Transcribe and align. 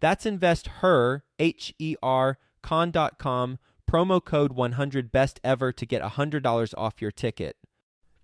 That's 0.00 0.26
investher, 0.26 1.24
H 1.38 1.74
E 1.78 1.96
R, 2.02 2.38
con.com 2.62 3.58
promo 3.90 4.24
code 4.24 4.52
100 4.52 5.10
best 5.10 5.40
ever 5.42 5.72
to 5.72 5.84
get 5.86 6.00
$100 6.02 6.74
off 6.78 7.02
your 7.02 7.10
ticket. 7.10 7.56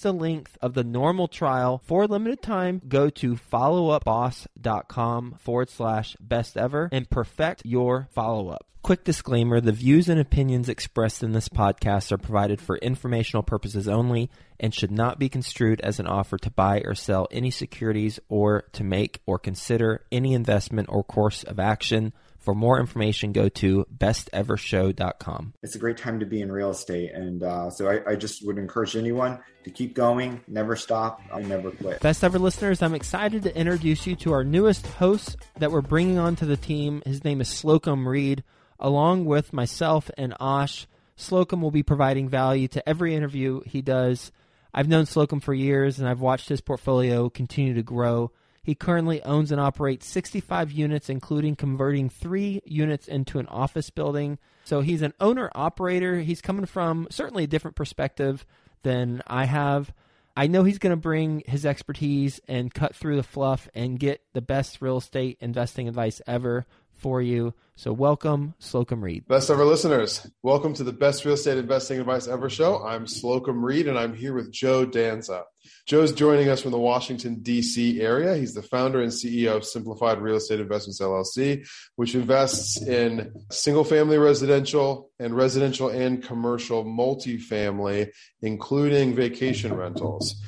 the 0.00 0.12
length 0.12 0.58
of 0.60 0.74
the 0.74 0.84
normal 0.84 1.28
trial 1.28 1.80
for 1.84 2.02
a 2.02 2.06
limited 2.06 2.42
time. 2.42 2.82
Go 2.88 3.10
to 3.10 3.34
followupboss.com 3.34 5.36
forward 5.38 5.70
slash 5.70 6.16
best 6.20 6.56
ever 6.56 6.88
and 6.92 7.08
perfect 7.08 7.62
your 7.64 8.08
follow 8.12 8.48
up. 8.48 8.66
Quick 8.82 9.04
disclaimer 9.04 9.60
the 9.60 9.72
views 9.72 10.08
and 10.08 10.20
opinions 10.20 10.68
expressed 10.68 11.22
in 11.22 11.32
this 11.32 11.48
podcast 11.48 12.10
are 12.10 12.16
provided 12.16 12.60
for 12.60 12.78
informational 12.78 13.42
purposes 13.42 13.88
only 13.88 14.30
and 14.58 14.72
should 14.72 14.92
not 14.92 15.18
be 15.18 15.28
construed 15.28 15.80
as 15.82 16.00
an 16.00 16.06
offer 16.06 16.38
to 16.38 16.50
buy 16.50 16.80
or 16.84 16.94
sell 16.94 17.26
any 17.30 17.50
securities 17.50 18.18
or 18.28 18.62
to 18.72 18.84
make 18.84 19.20
or 19.26 19.38
consider 19.38 20.04
any 20.10 20.32
investment 20.32 20.88
or 20.90 21.04
course 21.04 21.42
of 21.42 21.58
action. 21.58 22.12
For 22.38 22.54
more 22.54 22.80
information, 22.80 23.32
go 23.32 23.48
to 23.48 23.84
bestevershow.com. 23.96 25.54
It's 25.62 25.74
a 25.74 25.78
great 25.78 25.98
time 25.98 26.20
to 26.20 26.26
be 26.26 26.40
in 26.40 26.50
real 26.50 26.70
estate. 26.70 27.12
And 27.12 27.42
uh, 27.42 27.70
so 27.70 27.88
I, 27.88 28.12
I, 28.12 28.16
just 28.16 28.46
would 28.46 28.58
encourage 28.58 28.96
anyone 28.96 29.40
to 29.64 29.70
keep 29.70 29.94
going, 29.94 30.40
never 30.46 30.76
stop, 30.76 31.20
and 31.32 31.48
never 31.48 31.72
quit. 31.72 32.00
Best 32.00 32.22
ever 32.22 32.38
listeners, 32.38 32.80
I'm 32.80 32.94
excited 32.94 33.42
to 33.42 33.56
introduce 33.56 34.06
you 34.06 34.16
to 34.16 34.32
our 34.32 34.44
newest 34.44 34.86
host 34.86 35.36
that 35.58 35.72
we're 35.72 35.82
bringing 35.82 36.18
onto 36.18 36.46
the 36.46 36.56
team. 36.56 37.02
His 37.04 37.24
name 37.24 37.40
is 37.40 37.48
Slocomb 37.48 38.06
Reed 38.06 38.44
along 38.78 39.24
with 39.24 39.52
myself 39.52 40.10
and 40.16 40.34
Ash. 40.40 40.86
Slocomb 41.16 41.60
will 41.60 41.72
be 41.72 41.82
providing 41.82 42.28
value 42.28 42.68
to 42.68 42.88
every 42.88 43.14
interview 43.14 43.60
he 43.66 43.82
does. 43.82 44.30
I've 44.72 44.88
known 44.88 45.04
Slocomb 45.04 45.42
for 45.42 45.52
years 45.52 45.98
and 45.98 46.08
I've 46.08 46.20
watched 46.20 46.48
his 46.48 46.60
portfolio 46.60 47.28
continue 47.28 47.74
to 47.74 47.82
grow. 47.82 48.30
He 48.68 48.74
currently 48.74 49.22
owns 49.22 49.50
and 49.50 49.58
operates 49.58 50.06
65 50.08 50.70
units, 50.70 51.08
including 51.08 51.56
converting 51.56 52.10
three 52.10 52.60
units 52.66 53.08
into 53.08 53.38
an 53.38 53.46
office 53.46 53.88
building. 53.88 54.36
So 54.64 54.82
he's 54.82 55.00
an 55.00 55.14
owner 55.20 55.50
operator. 55.54 56.20
He's 56.20 56.42
coming 56.42 56.66
from 56.66 57.06
certainly 57.10 57.44
a 57.44 57.46
different 57.46 57.78
perspective 57.78 58.44
than 58.82 59.22
I 59.26 59.46
have. 59.46 59.90
I 60.36 60.48
know 60.48 60.64
he's 60.64 60.76
going 60.76 60.90
to 60.90 60.98
bring 60.98 61.44
his 61.46 61.64
expertise 61.64 62.42
and 62.46 62.74
cut 62.74 62.94
through 62.94 63.16
the 63.16 63.22
fluff 63.22 63.70
and 63.74 63.98
get 63.98 64.20
the 64.34 64.42
best 64.42 64.82
real 64.82 64.98
estate 64.98 65.38
investing 65.40 65.88
advice 65.88 66.20
ever 66.26 66.66
for 66.98 67.22
you. 67.22 67.54
So 67.76 67.92
welcome, 67.92 68.54
Slocomb 68.60 69.02
Reed. 69.02 69.28
Best 69.28 69.50
ever 69.50 69.64
listeners. 69.64 70.28
Welcome 70.42 70.74
to 70.74 70.84
the 70.84 70.92
best 70.92 71.24
real 71.24 71.34
estate 71.34 71.58
investing 71.58 72.00
advice 72.00 72.26
ever 72.26 72.50
show. 72.50 72.84
I'm 72.84 73.06
Slocomb 73.06 73.62
Reed 73.62 73.86
and 73.86 73.96
I'm 73.96 74.16
here 74.16 74.34
with 74.34 74.50
Joe 74.50 74.84
Danza. 74.84 75.44
Joe's 75.86 76.12
joining 76.12 76.48
us 76.48 76.60
from 76.60 76.72
the 76.72 76.78
Washington, 76.78 77.36
D.C. 77.36 78.00
area. 78.00 78.36
He's 78.36 78.52
the 78.52 78.62
founder 78.62 79.00
and 79.00 79.12
CEO 79.12 79.56
of 79.56 79.64
Simplified 79.64 80.20
Real 80.20 80.36
Estate 80.36 80.58
Investments 80.58 81.00
LLC, 81.00 81.68
which 81.94 82.16
invests 82.16 82.82
in 82.82 83.32
single 83.52 83.84
family 83.84 84.18
residential 84.18 85.10
and 85.20 85.36
residential 85.36 85.88
and 85.88 86.22
commercial 86.22 86.84
multifamily, 86.84 88.10
including 88.42 89.14
vacation 89.14 89.72
rentals 89.72 90.42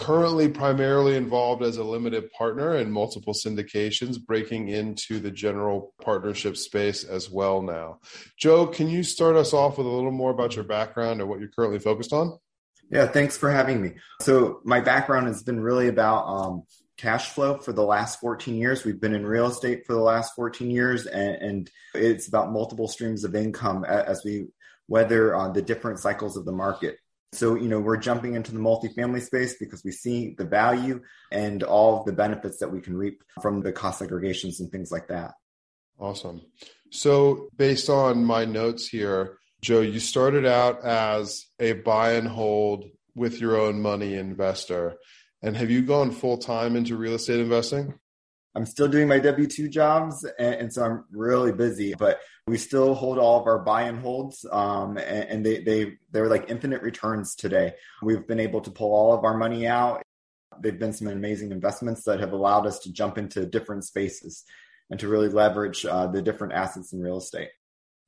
currently 0.00 0.48
primarily 0.48 1.14
involved 1.14 1.62
as 1.62 1.76
a 1.76 1.84
limited 1.84 2.32
partner 2.32 2.76
in 2.76 2.90
multiple 2.90 3.34
syndications, 3.34 4.18
breaking 4.18 4.68
into 4.68 5.20
the 5.20 5.30
general 5.30 5.92
partnership 6.00 6.56
space 6.56 7.04
as 7.04 7.30
well 7.30 7.60
now. 7.60 8.00
Joe, 8.38 8.66
can 8.66 8.88
you 8.88 9.02
start 9.02 9.36
us 9.36 9.52
off 9.52 9.76
with 9.76 9.86
a 9.86 9.90
little 9.90 10.10
more 10.10 10.30
about 10.30 10.56
your 10.56 10.64
background 10.64 11.20
and 11.20 11.28
what 11.28 11.38
you're 11.38 11.50
currently 11.50 11.78
focused 11.78 12.14
on? 12.14 12.38
Yeah, 12.90 13.06
thanks 13.08 13.36
for 13.36 13.50
having 13.50 13.82
me. 13.82 13.92
So, 14.22 14.60
my 14.64 14.80
background 14.80 15.26
has 15.26 15.42
been 15.42 15.60
really 15.60 15.88
about 15.88 16.24
um, 16.24 16.62
cash 16.96 17.28
flow 17.28 17.58
for 17.58 17.72
the 17.74 17.84
last 17.84 18.20
14 18.20 18.56
years. 18.56 18.84
We've 18.84 19.00
been 19.00 19.14
in 19.14 19.26
real 19.26 19.48
estate 19.48 19.86
for 19.86 19.92
the 19.92 20.00
last 20.00 20.34
14 20.34 20.70
years, 20.70 21.04
and, 21.04 21.34
and 21.36 21.70
it's 21.94 22.26
about 22.26 22.50
multiple 22.50 22.88
streams 22.88 23.22
of 23.22 23.34
income 23.34 23.84
as 23.84 24.22
we 24.24 24.46
weather 24.88 25.36
uh, 25.36 25.50
the 25.50 25.62
different 25.62 25.98
cycles 25.98 26.38
of 26.38 26.46
the 26.46 26.52
market. 26.52 26.96
So, 27.32 27.54
you 27.54 27.68
know, 27.68 27.78
we're 27.78 27.96
jumping 27.96 28.34
into 28.34 28.52
the 28.52 28.58
multifamily 28.58 29.22
space 29.22 29.54
because 29.58 29.84
we 29.84 29.92
see 29.92 30.34
the 30.36 30.44
value 30.44 31.00
and 31.30 31.62
all 31.62 32.02
the 32.02 32.12
benefits 32.12 32.58
that 32.58 32.72
we 32.72 32.80
can 32.80 32.96
reap 32.96 33.22
from 33.40 33.62
the 33.62 33.72
cost 33.72 34.00
segregations 34.02 34.58
and 34.58 34.70
things 34.70 34.90
like 34.90 35.08
that. 35.08 35.34
Awesome. 35.98 36.40
So, 36.90 37.48
based 37.56 37.88
on 37.88 38.24
my 38.24 38.44
notes 38.44 38.88
here, 38.88 39.38
Joe, 39.62 39.80
you 39.80 40.00
started 40.00 40.44
out 40.44 40.82
as 40.84 41.46
a 41.60 41.74
buy 41.74 42.12
and 42.12 42.26
hold 42.26 42.86
with 43.14 43.40
your 43.40 43.60
own 43.60 43.80
money 43.80 44.14
investor. 44.14 44.96
And 45.42 45.56
have 45.56 45.70
you 45.70 45.82
gone 45.82 46.10
full 46.10 46.38
time 46.38 46.74
into 46.74 46.96
real 46.96 47.14
estate 47.14 47.40
investing? 47.40 47.94
I'm 48.54 48.66
still 48.66 48.88
doing 48.88 49.06
my 49.06 49.20
W 49.20 49.46
2 49.46 49.68
jobs, 49.68 50.24
and, 50.38 50.54
and, 50.54 50.72
so 50.72 50.82
I'm 50.82 51.04
really 51.12 51.52
busy. 51.52 51.94
But 51.94 52.18
We 52.50 52.58
still 52.58 52.94
hold 52.94 53.16
all 53.16 53.40
of 53.40 53.46
our 53.46 53.60
buy 53.60 53.82
and 53.82 54.00
holds, 54.00 54.44
um, 54.50 54.96
and, 54.96 55.28
and 55.30 55.46
they 55.46 55.62
they 55.62 55.98
they're 56.10 56.28
like 56.28 56.50
infinite 56.50 56.82
returns 56.82 57.36
today. 57.36 57.74
We've 58.02 58.26
been 58.26 58.40
able 58.40 58.60
to 58.62 58.72
pull 58.72 58.92
all 58.92 59.14
of 59.14 59.22
our 59.24 59.36
money 59.36 59.68
out. 59.68 60.02
They've 60.60 60.76
been 60.76 60.92
some 60.92 61.06
amazing 61.06 61.52
investments 61.52 62.02
that 62.06 62.18
have 62.18 62.32
allowed 62.32 62.66
us 62.66 62.80
to 62.80 62.92
jump 62.92 63.18
into 63.18 63.46
different 63.46 63.84
spaces 63.84 64.42
and 64.90 64.98
to 64.98 65.06
really 65.06 65.28
leverage 65.28 65.86
uh, 65.86 66.08
the 66.08 66.22
different 66.22 66.54
assets 66.54 66.92
in 66.92 67.00
real 67.00 67.18
estate. 67.18 67.50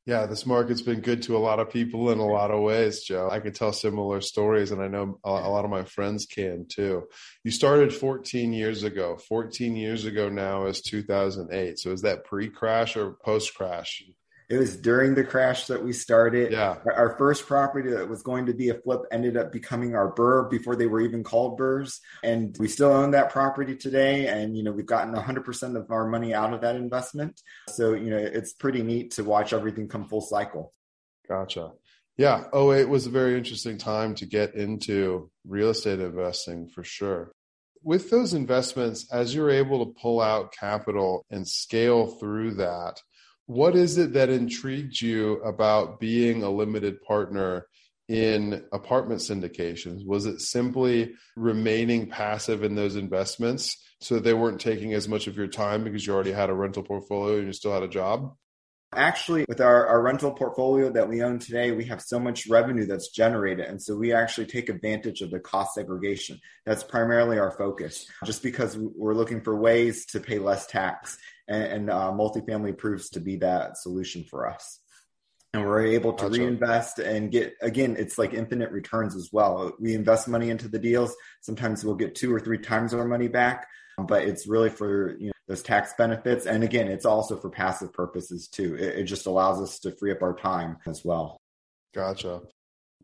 Yeah, 0.07 0.27
this 0.27 0.45
market's 0.45 0.83
been 0.83 1.03
good 1.03 1.23
to 1.25 1.37
a 1.37 1.39
lot 1.39 1.61
of 1.61 1.71
people 1.71 2.11
in 2.11 2.19
a 2.19 2.27
lot 2.27 2.51
of 2.51 2.63
ways, 2.63 3.05
Joe. 3.05 3.29
I 3.31 3.39
can 3.39 3.53
tell 3.53 3.73
similar 3.73 4.21
stories, 4.21 4.73
and 4.73 4.83
I 4.83 4.89
know 4.89 5.21
a 5.23 5.31
lot 5.31 5.65
of 5.65 5.71
my 5.71 5.85
friends 5.85 6.27
can 6.27 6.67
too. 6.69 7.05
You 7.45 7.53
started 7.53 7.95
14 7.95 8.53
years 8.53 8.83
ago. 8.83 9.17
14 9.29 9.77
years 9.77 10.05
ago 10.05 10.29
now 10.29 10.67
is 10.67 10.81
2008. 10.81 11.79
So 11.79 11.93
is 11.93 12.03
that 12.03 12.25
pre 12.25 12.49
crash 12.49 12.97
or 12.97 13.13
post 13.25 13.55
crash? 13.55 14.03
It 14.49 14.59
was 14.59 14.77
during 14.77 15.15
the 15.15 15.25
crash 15.25 15.67
that 15.67 15.83
we 15.83 15.93
started. 15.93 16.53
Yeah. 16.53 16.77
Our 16.85 17.17
first 17.19 17.47
property 17.47 17.91
that 17.91 18.09
was 18.09 18.23
going 18.23 18.47
to 18.47 18.55
be 18.55 18.69
a 18.69 18.75
flip 18.75 19.03
ended 19.11 19.37
up 19.37 19.53
becoming 19.53 19.95
our 19.95 20.13
BRRRR 20.13 20.51
before 20.51 20.77
they 20.77 20.87
were 20.87 21.01
even 21.01 21.23
called 21.25 21.59
BRRRRs. 21.59 21.99
And 22.23 22.57
we 22.59 22.69
still 22.69 22.93
own 22.93 23.13
that 23.13 23.31
property 23.31 23.77
today. 23.77 24.27
And, 24.27 24.57
you 24.57 24.63
know, 24.63 24.73
we've 24.73 24.87
gotten 24.87 25.15
100% 25.15 25.77
of 25.77 25.91
our 25.91 26.07
money 26.07 26.35
out 26.35 26.53
of 26.53 26.61
that 26.63 26.77
investment. 26.77 27.41
So, 27.69 27.95
you 27.95 28.11
know, 28.11 28.19
it's 28.19 28.53
pretty 28.53 28.83
neat 28.83 29.13
to 29.13 29.25
watch 29.25 29.53
everything 29.53 29.89
come 29.89 30.07
full 30.07 30.21
cycle. 30.21 30.73
Gotcha. 31.29 31.73
Yeah. 32.17 32.45
Oh, 32.53 32.73
it 32.73 32.89
was 32.89 33.07
a 33.07 33.11
very 33.11 33.39
interesting 33.39 33.79
time 33.79 34.15
to 34.17 34.27
get 34.27 34.55
into 34.55 35.31
real 35.47 35.71
estate 35.71 36.01
investing 36.01 36.69
for 36.69 36.85
sure 36.85 37.33
with 37.83 38.11
those 38.11 38.35
investments, 38.35 39.13
as 39.13 39.35
you're 39.35 39.51
able 39.51 39.85
to 39.85 40.01
pull 40.01 40.21
out 40.21 40.53
capital 40.53 41.27
and 41.31 41.47
scale 41.47 42.07
through 42.07 42.55
that, 42.55 43.01
what 43.47 43.77
is 43.77 43.99
it 43.99 44.13
that 44.15 44.31
intrigued 44.31 45.01
you 45.01 45.35
about 45.43 46.01
being 46.01 46.43
a 46.43 46.51
limited 46.51 47.03
partner 47.03 47.67
in 48.09 48.65
apartment 48.73 49.21
syndications? 49.21 50.07
Was 50.07 50.27
it 50.27 50.41
simply 50.41 51.15
remaining 51.37 52.09
passive 52.09 52.63
in 52.63 52.75
those 52.75 52.97
investments 52.97 53.77
so 54.01 54.19
they 54.19 54.35
weren't 54.35 54.61
taking 54.61 54.93
as 54.95 55.09
much 55.09 55.27
of 55.27 55.37
your 55.37 55.47
time 55.47 55.85
because 55.85 56.07
you 56.07 56.13
already 56.13 56.33
had 56.33 56.51
a 56.51 56.55
rental 56.55 56.83
portfolio 56.83 57.39
and 57.39 57.47
you 57.47 57.53
still 57.53 57.73
had 57.73 57.83
a 57.83 57.89
job? 57.89 58.35
Actually, 58.95 59.47
with 59.49 59.63
our, 59.63 59.87
our 59.87 60.03
rental 60.03 60.33
portfolio 60.33 60.91
that 60.91 61.09
we 61.09 61.23
own 61.23 61.39
today, 61.39 61.71
we 61.71 61.87
have 61.87 62.03
so 62.03 62.19
much 62.19 62.47
revenue 62.47 62.85
that's 62.85 63.09
generated. 63.09 63.65
And 63.65 63.81
so 63.81 63.97
we 63.97 64.13
actually 64.13 64.47
take 64.47 64.69
advantage 64.69 65.23
of 65.23 65.31
the 65.31 65.41
cost 65.41 65.73
segregation. 65.73 66.39
That's 66.67 66.85
primarily 66.85 67.39
our 67.39 67.53
focus, 67.53 68.07
just 68.27 68.43
because 68.43 68.77
we're 68.77 69.15
looking 69.15 69.41
for 69.41 69.59
ways 69.59 70.05
to 70.07 70.21
pay 70.21 70.39
less 70.39 70.67
tax. 70.67 71.17
And, 71.49 71.65
and 71.65 71.91
uh, 71.91 72.13
multifamily 72.13 72.79
proves 72.79 73.11
to 73.11 73.21
be 73.21 73.37
that 73.37 73.77
solution 73.77 74.25
for 74.25 74.49
us. 74.49 74.79
And 75.53 75.67
we're 75.67 75.85
able 75.85 76.15
to 76.15 76.29
gotcha. 76.29 76.41
reinvest 76.41 76.99
and 76.99 77.31
get, 77.31 77.55
again, 77.61 77.97
it's 77.99 78.17
like 78.17 78.33
infinite 78.33 78.71
returns 78.71 79.15
as 79.15 79.29
well. 79.33 79.73
We 79.79 79.95
invest 79.95 80.29
money 80.29 80.49
into 80.49 80.69
the 80.69 80.79
deals. 80.79 81.15
Sometimes 81.43 81.85
we'll 81.85 81.97
get 81.97 82.15
two 82.15 82.33
or 82.33 82.41
three 82.41 82.59
times 82.59 82.95
our 82.95 83.05
money 83.05 83.29
back, 83.29 83.67
but 83.99 84.23
it's 84.23 84.47
really 84.47 84.71
for, 84.71 85.17
you 85.19 85.27
know, 85.27 85.33
those 85.49 85.63
tax 85.63 85.93
benefits. 85.99 86.47
And 86.47 86.65
again, 86.65 86.89
it's 86.89 87.05
also 87.05 87.37
for 87.37 87.51
passive 87.51 87.93
purposes 87.93 88.49
too. 88.49 88.77
It, 88.77 89.01
it 89.01 89.05
just 89.05 89.27
allows 89.27 89.61
us 89.61 89.81
to 89.81 89.91
free 89.91 90.13
up 90.13 90.23
our 90.23 90.35
time 90.35 90.79
as 90.87 91.05
well. 91.05 91.37
Gotcha. 91.93 92.43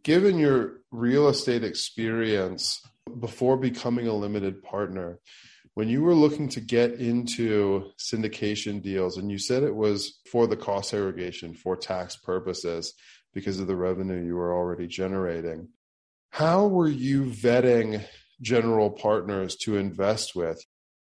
Given 0.03 0.39
your 0.39 0.79
real 0.91 1.29
estate 1.29 1.65
experience 1.65 2.81
before 3.21 3.59
becoming 3.59 4.07
a 4.07 4.15
limited 4.15 4.63
partner, 4.63 5.19
when 5.79 5.89
you 5.89 6.03
were 6.03 6.13
looking 6.13 6.49
to 6.49 6.61
get 6.61 6.95
into 6.95 7.93
syndication 8.01 8.83
deals 8.83 9.17
and 9.17 9.31
you 9.31 9.39
said 9.39 9.63
it 9.63 9.77
was 9.77 10.19
for 10.29 10.49
the 10.49 10.57
cost 10.57 10.91
segregation 10.91 11.55
for 11.55 11.77
tax 11.77 12.17
purposes 12.17 12.95
because 13.33 13.61
of 13.61 13.69
the 13.69 13.77
revenue 13.77 14.21
you 14.21 14.35
were 14.35 14.53
already 14.53 14.89
generating 14.89 15.69
how 16.31 16.67
were 16.67 16.89
you 16.89 17.27
vetting 17.27 18.05
general 18.41 18.91
partners 18.91 19.55
to 19.55 19.77
invest 19.77 20.35
with 20.35 20.61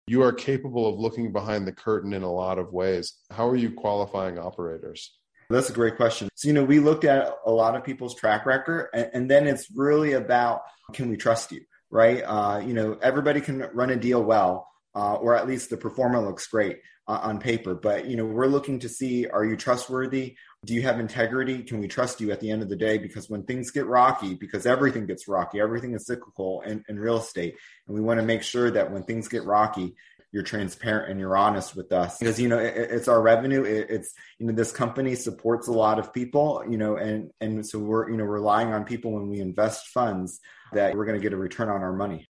you 0.07 0.23
are 0.23 0.33
capable 0.33 0.89
of 0.89 0.99
looking 0.99 1.33
behind 1.33 1.67
the 1.67 1.73
curtain 1.73 2.15
in 2.15 2.23
a 2.23 2.33
lot 2.33 2.59
of 2.59 2.73
ways 2.73 3.19
how 3.31 3.47
are 3.47 3.57
you 3.57 3.73
qualifying 3.73 4.39
operators 4.39 5.19
that's 5.51 5.69
a 5.69 5.75
great 5.75 5.97
question. 5.97 6.31
So, 6.35 6.49
you 6.49 6.55
know, 6.55 6.65
we 6.65 6.79
looked 6.79 7.05
at 7.05 7.31
a 7.45 7.51
lot 7.51 7.77
of 7.77 7.85
people's 7.85 8.15
track 8.15 8.47
record, 8.47 8.89
and, 8.95 9.11
and 9.13 9.31
then 9.31 9.47
it's 9.47 9.71
really 9.77 10.15
about 10.15 10.63
can 10.95 11.11
we 11.11 11.19
trust 11.19 11.53
you? 11.53 11.61
Right? 11.93 12.23
Uh, 12.23 12.61
you 12.67 12.73
know, 12.73 12.99
everybody 13.01 13.41
can 13.41 13.69
run 13.75 13.91
a 13.91 13.97
deal 13.97 14.25
well, 14.25 14.69
uh, 14.97 15.15
or 15.15 15.37
at 15.37 15.47
least 15.47 15.71
the 15.71 15.77
performer 15.77 16.21
looks 16.21 16.47
great 16.49 16.79
uh, 17.07 17.21
on 17.23 17.39
paper. 17.39 17.75
But 17.75 18.07
you 18.07 18.17
know, 18.17 18.25
we're 18.25 18.47
looking 18.47 18.81
to 18.81 18.89
see: 18.89 19.27
are 19.29 19.45
you 19.45 19.57
trustworthy? 19.57 20.37
Do 20.65 20.75
you 20.75 20.83
have 20.83 20.99
integrity? 20.99 21.63
Can 21.63 21.81
we 21.81 21.89
trust 21.89 22.21
you 22.21 22.33
at 22.33 22.41
the 22.41 22.51
end 22.51 22.63
of 22.63 22.69
the 22.69 22.77
day? 22.77 22.97
Because 22.99 23.29
when 23.29 23.45
things 23.45 23.71
get 23.71 23.87
rocky, 23.87 24.35
because 24.35 24.65
everything 24.65 25.07
gets 25.07 25.29
rocky, 25.29 25.61
everything 25.61 25.95
is 25.95 26.07
cyclical 26.07 26.63
in, 26.63 26.83
in 26.89 26.99
real 26.99 27.19
estate, 27.19 27.57
and 27.87 27.95
we 27.95 28.01
want 28.01 28.19
to 28.19 28.27
make 28.27 28.43
sure 28.43 28.71
that 28.71 28.91
when 28.91 29.03
things 29.03 29.29
get 29.29 29.45
rocky, 29.45 29.95
you're 30.33 30.43
transparent 30.43 31.11
and 31.11 31.21
you're 31.21 31.37
honest 31.37 31.77
with 31.77 31.93
us 31.93 32.19
because 32.19 32.41
you 32.41 32.49
know 32.49 32.59
it, 32.59 32.75
it's 32.75 33.07
our 33.07 33.21
revenue 33.21 33.63
it, 33.65 33.89
it's 33.91 34.15
you 34.39 34.47
know 34.47 34.53
this 34.53 34.73
company 34.73 35.15
supports 35.15 35.69
a 35.69 35.73
lot 35.73 35.99
of 35.99 36.13
people 36.13 36.65
you 36.69 36.79
know 36.79 36.97
and 36.97 37.31
and 37.41 37.67
so 37.67 37.79
we're 37.79 38.11
you 38.11 38.17
know 38.17 38.25
relying 38.25 38.73
on 38.73 38.85
people 38.85 39.13
when 39.13 39.29
we 39.29 39.41
invest 39.41 39.89
funds 39.89 40.41
that 40.73 40.95
we're 40.95 41.05
going 41.05 41.19
to 41.19 41.23
get 41.23 41.33
a 41.33 41.37
return 41.37 41.69
on 41.69 41.83
our 41.83 41.93
money. 41.93 42.29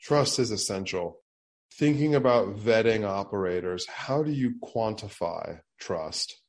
Trust 0.00 0.38
is 0.38 0.50
essential. 0.50 1.20
Thinking 1.72 2.14
about 2.14 2.56
vetting 2.56 3.06
operators, 3.06 3.86
how 3.88 4.22
do 4.22 4.30
you 4.30 4.54
quantify 4.62 5.60
trust? 5.80 6.40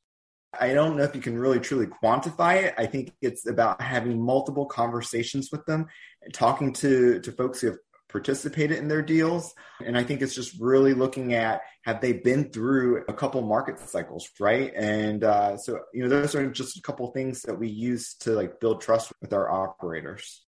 I 0.58 0.72
don't 0.72 0.96
know 0.96 1.02
if 1.02 1.14
you 1.14 1.20
can 1.20 1.38
really 1.38 1.60
truly 1.60 1.86
quantify 1.86 2.62
it. 2.62 2.74
I 2.78 2.86
think 2.86 3.12
it's 3.20 3.46
about 3.46 3.80
having 3.82 4.22
multiple 4.22 4.66
conversations 4.66 5.50
with 5.50 5.66
them, 5.66 5.86
talking 6.32 6.72
to, 6.74 7.20
to 7.20 7.32
folks 7.32 7.60
who 7.60 7.68
have 7.68 7.78
participated 8.08 8.78
in 8.78 8.88
their 8.88 9.02
deals. 9.02 9.54
And 9.84 9.96
I 9.96 10.04
think 10.04 10.22
it's 10.22 10.34
just 10.34 10.58
really 10.60 10.94
looking 10.94 11.34
at 11.34 11.62
have 11.84 12.00
they 12.00 12.12
been 12.12 12.50
through 12.50 13.04
a 13.08 13.12
couple 13.12 13.42
market 13.42 13.78
cycles, 13.78 14.28
right? 14.40 14.72
And 14.74 15.24
uh, 15.24 15.56
so, 15.56 15.80
you 15.92 16.02
know, 16.02 16.08
those 16.08 16.34
are 16.34 16.50
just 16.50 16.78
a 16.78 16.82
couple 16.82 17.10
things 17.12 17.42
that 17.42 17.58
we 17.58 17.68
use 17.68 18.14
to 18.20 18.30
like 18.30 18.60
build 18.60 18.80
trust 18.80 19.12
with 19.20 19.32
our 19.32 19.50
operators 19.50 20.46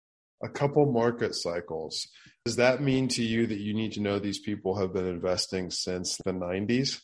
a 0.43 0.49
couple 0.49 0.91
market 0.91 1.35
cycles. 1.35 2.09
Does 2.45 2.57
that 2.57 2.83
mean 2.83 3.09
to 3.09 3.23
you 3.23 3.47
that 3.47 3.59
you 3.59 3.75
need 3.75 3.93
to 3.93 4.01
know 4.01 4.19
these 4.19 4.39
people 4.39 4.79
have 4.79 4.93
been 4.93 5.07
investing 5.07 5.71
since 5.71 6.17
the 6.25 6.33
90s? 6.33 7.01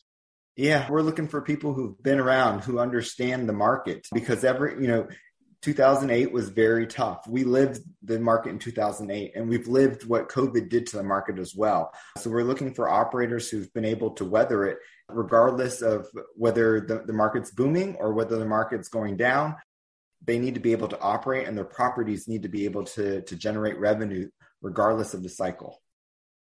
Yeah, 0.57 0.91
we're 0.91 1.03
looking 1.03 1.29
for 1.29 1.43
people 1.43 1.75
who've 1.75 2.03
been 2.03 2.19
around, 2.19 2.65
who 2.65 2.79
understand 2.79 3.47
the 3.47 3.53
market 3.53 4.07
because 4.13 4.43
every, 4.43 4.81
you 4.81 4.89
know, 4.89 5.09
2008 5.67 6.31
was 6.31 6.49
very 6.49 6.87
tough. 6.87 7.27
We 7.27 7.43
lived 7.43 7.81
the 8.05 8.21
market 8.21 8.51
in 8.51 8.61
2008 8.61 9.33
and 9.35 9.49
we've 9.49 9.67
lived 9.67 10.07
what 10.07 10.29
COVID 10.29 10.69
did 10.69 10.87
to 10.87 10.97
the 10.97 11.03
market 11.03 11.41
as 11.41 11.57
well. 11.57 11.93
So 12.19 12.31
we're 12.31 12.45
looking 12.45 12.73
for 12.73 12.89
operators 12.89 13.51
who've 13.51 13.73
been 13.75 13.85
able 13.85 14.11
to 14.13 14.25
weather 14.25 14.65
it 14.67 14.79
regardless 15.09 15.83
of 15.83 16.07
whether 16.37 16.81
the, 16.81 17.03
the 17.05 17.13
market's 17.13 17.51
booming 17.51 17.97
or 17.97 18.13
whether 18.13 18.39
the 18.39 18.45
market's 18.47 18.89
going 18.89 19.17
down 19.17 19.57
they 20.25 20.39
need 20.39 20.55
to 20.55 20.61
be 20.61 20.73
able 20.73 20.89
to 20.89 21.01
operate 21.01 21.47
and 21.47 21.57
their 21.57 21.65
properties 21.65 22.27
need 22.27 22.43
to 22.43 22.49
be 22.49 22.65
able 22.65 22.85
to, 22.85 23.23
to 23.23 23.37
generate 23.37 23.79
revenue 23.79 24.29
regardless 24.63 25.15
of 25.15 25.23
the 25.23 25.29
cycle. 25.29 25.81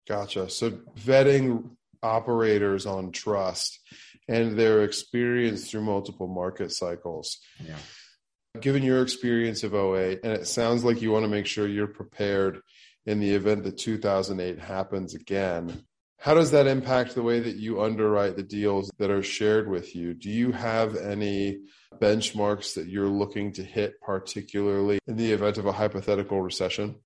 Gotcha. 0.07 0.49
So 0.49 0.71
vetting 0.99 1.71
operators 2.01 2.85
on 2.85 3.11
trust 3.11 3.79
and 4.27 4.57
their 4.57 4.83
experience 4.83 5.69
through 5.69 5.81
multiple 5.81 6.27
market 6.27 6.71
cycles. 6.71 7.39
Yeah. 7.65 7.75
Given 8.59 8.83
your 8.83 9.01
experience 9.01 9.63
of 9.63 9.73
08, 9.73 10.19
and 10.23 10.31
it 10.31 10.47
sounds 10.47 10.83
like 10.83 11.01
you 11.01 11.11
want 11.11 11.23
to 11.23 11.29
make 11.29 11.47
sure 11.47 11.67
you're 11.67 11.87
prepared 11.87 12.61
in 13.05 13.19
the 13.19 13.31
event 13.31 13.63
that 13.63 13.79
2008 13.79 14.59
happens 14.59 15.15
again. 15.15 15.83
How 16.19 16.35
does 16.35 16.51
that 16.51 16.67
impact 16.67 17.15
the 17.15 17.23
way 17.23 17.39
that 17.39 17.55
you 17.55 17.81
underwrite 17.81 18.35
the 18.35 18.43
deals 18.43 18.91
that 18.99 19.09
are 19.09 19.23
shared 19.23 19.67
with 19.67 19.95
you? 19.95 20.13
Do 20.13 20.29
you 20.29 20.51
have 20.51 20.95
any 20.95 21.61
benchmarks 21.99 22.75
that 22.75 22.87
you're 22.87 23.07
looking 23.07 23.53
to 23.53 23.63
hit, 23.63 23.99
particularly 23.99 24.99
in 25.07 25.17
the 25.17 25.31
event 25.31 25.57
of 25.57 25.65
a 25.65 25.71
hypothetical 25.71 26.39
recession? 26.39 26.97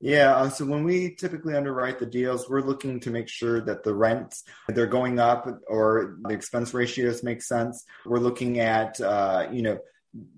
Yeah, 0.00 0.36
uh, 0.36 0.50
so 0.50 0.64
when 0.64 0.84
we 0.84 1.14
typically 1.14 1.56
underwrite 1.56 1.98
the 1.98 2.06
deals, 2.06 2.48
we're 2.48 2.60
looking 2.60 3.00
to 3.00 3.10
make 3.10 3.28
sure 3.28 3.60
that 3.62 3.82
the 3.82 3.94
rents 3.94 4.44
they're 4.68 4.86
going 4.86 5.18
up 5.18 5.48
or 5.66 6.18
the 6.22 6.34
expense 6.34 6.74
ratios 6.74 7.22
make 7.22 7.42
sense. 7.42 7.84
We're 8.04 8.18
looking 8.18 8.60
at 8.60 9.00
uh, 9.00 9.48
you 9.50 9.62
know 9.62 9.78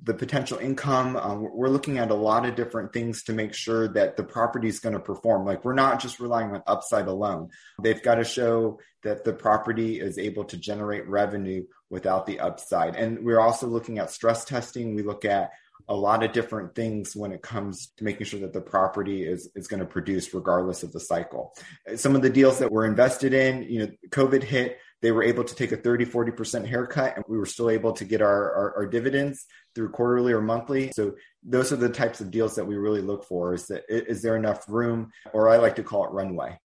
the 0.03 0.15
potential 0.15 0.59
income. 0.59 1.17
Um, 1.17 1.49
we're 1.53 1.69
looking 1.69 1.99
at 1.99 2.11
a 2.11 2.15
lot 2.15 2.47
of 2.47 2.55
different 2.55 2.93
things 2.93 3.23
to 3.25 3.33
make 3.33 3.55
sure 3.55 3.89
that 3.89 4.17
the 4.17 4.25
property 4.25 4.69
is 4.69 4.81
going 4.81 4.95
to 4.95 5.01
perform. 5.01 5.45
Like 5.45 5.65
we're 5.65 5.75
not 5.75 6.01
just 6.01 6.21
relying 6.21 6.53
on 6.53 6.63
upside 6.67 7.07
alone. 7.07 7.51
They've 7.83 8.03
got 8.03 8.17
to 8.17 8.25
show 8.25 8.79
that 9.03 9.25
the 9.25 9.33
property 9.33 10.01
is 10.01 10.19
able 10.19 10.45
to 10.45 10.57
generate 10.57 11.09
revenue 11.09 11.65
without 11.89 12.27
the 12.27 12.41
upside. 12.41 12.97
And 12.97 13.25
we're 13.25 13.41
also 13.41 13.67
looking 13.67 13.99
at 13.99 14.11
stress 14.11 14.45
testing. 14.45 14.95
We 14.95 15.03
look 15.03 15.25
at 15.25 15.51
a 15.89 15.95
lot 15.95 16.23
of 16.23 16.33
different 16.33 16.75
things 16.75 17.17
when 17.17 17.33
it 17.33 17.43
comes 17.43 17.93
to 17.97 18.05
making 18.05 18.27
sure 18.27 18.41
that 18.41 18.53
the 18.53 18.61
property 18.61 19.25
is, 19.25 19.51
is 19.55 19.67
going 19.67 19.81
to 19.81 19.87
produce 19.87 20.33
regardless 20.33 20.83
of 20.83 20.93
the 20.93 21.01
cycle. 21.01 21.53
Some 21.97 22.15
of 22.15 22.23
the 22.23 22.31
deals 22.31 22.59
that 22.59 22.71
we're 22.71 22.87
invested 22.87 23.35
in, 23.35 23.65
you 23.65 23.81
know, 23.81 23.91
COVID 24.11 24.43
hit 24.43 24.79
they 25.03 25.13
were 25.13 25.23
able 25.23 25.45
to 25.45 25.55
take 25.55 25.73
a 25.73 25.77
30, 25.77 26.07
40% 26.07 26.67
haircut 26.67 27.17
and 27.17 27.25
we 27.29 27.39
were 27.39 27.47
still 27.47 27.71
able 27.71 27.93
to 27.95 28.05
get 28.05 28.21
our, 28.21 28.55
our, 28.55 28.77
our, 28.77 28.87
dividends 28.87 29.47
through 29.75 29.91
quarterly 29.91 30.33
or 30.33 30.41
monthly. 30.41 30.93
So 30.95 31.15
those 31.43 31.73
are 31.73 31.77
the 31.77 31.89
types 31.89 32.21
of 32.21 32.31
deals 32.31 32.57
that 32.57 32.67
we 32.67 32.77
really 32.77 33.03
look 33.03 33.25
for 33.25 33.55
is 33.55 33.67
that 33.67 33.85
is 33.89 34.23
there 34.23 34.37
enough 34.37 34.65
room 34.69 35.13
or 35.33 35.49
I 35.49 35.57
like 35.57 35.77
to 35.77 35.83
call 35.83 36.05
it 36.05 36.13
runway. 36.13 36.59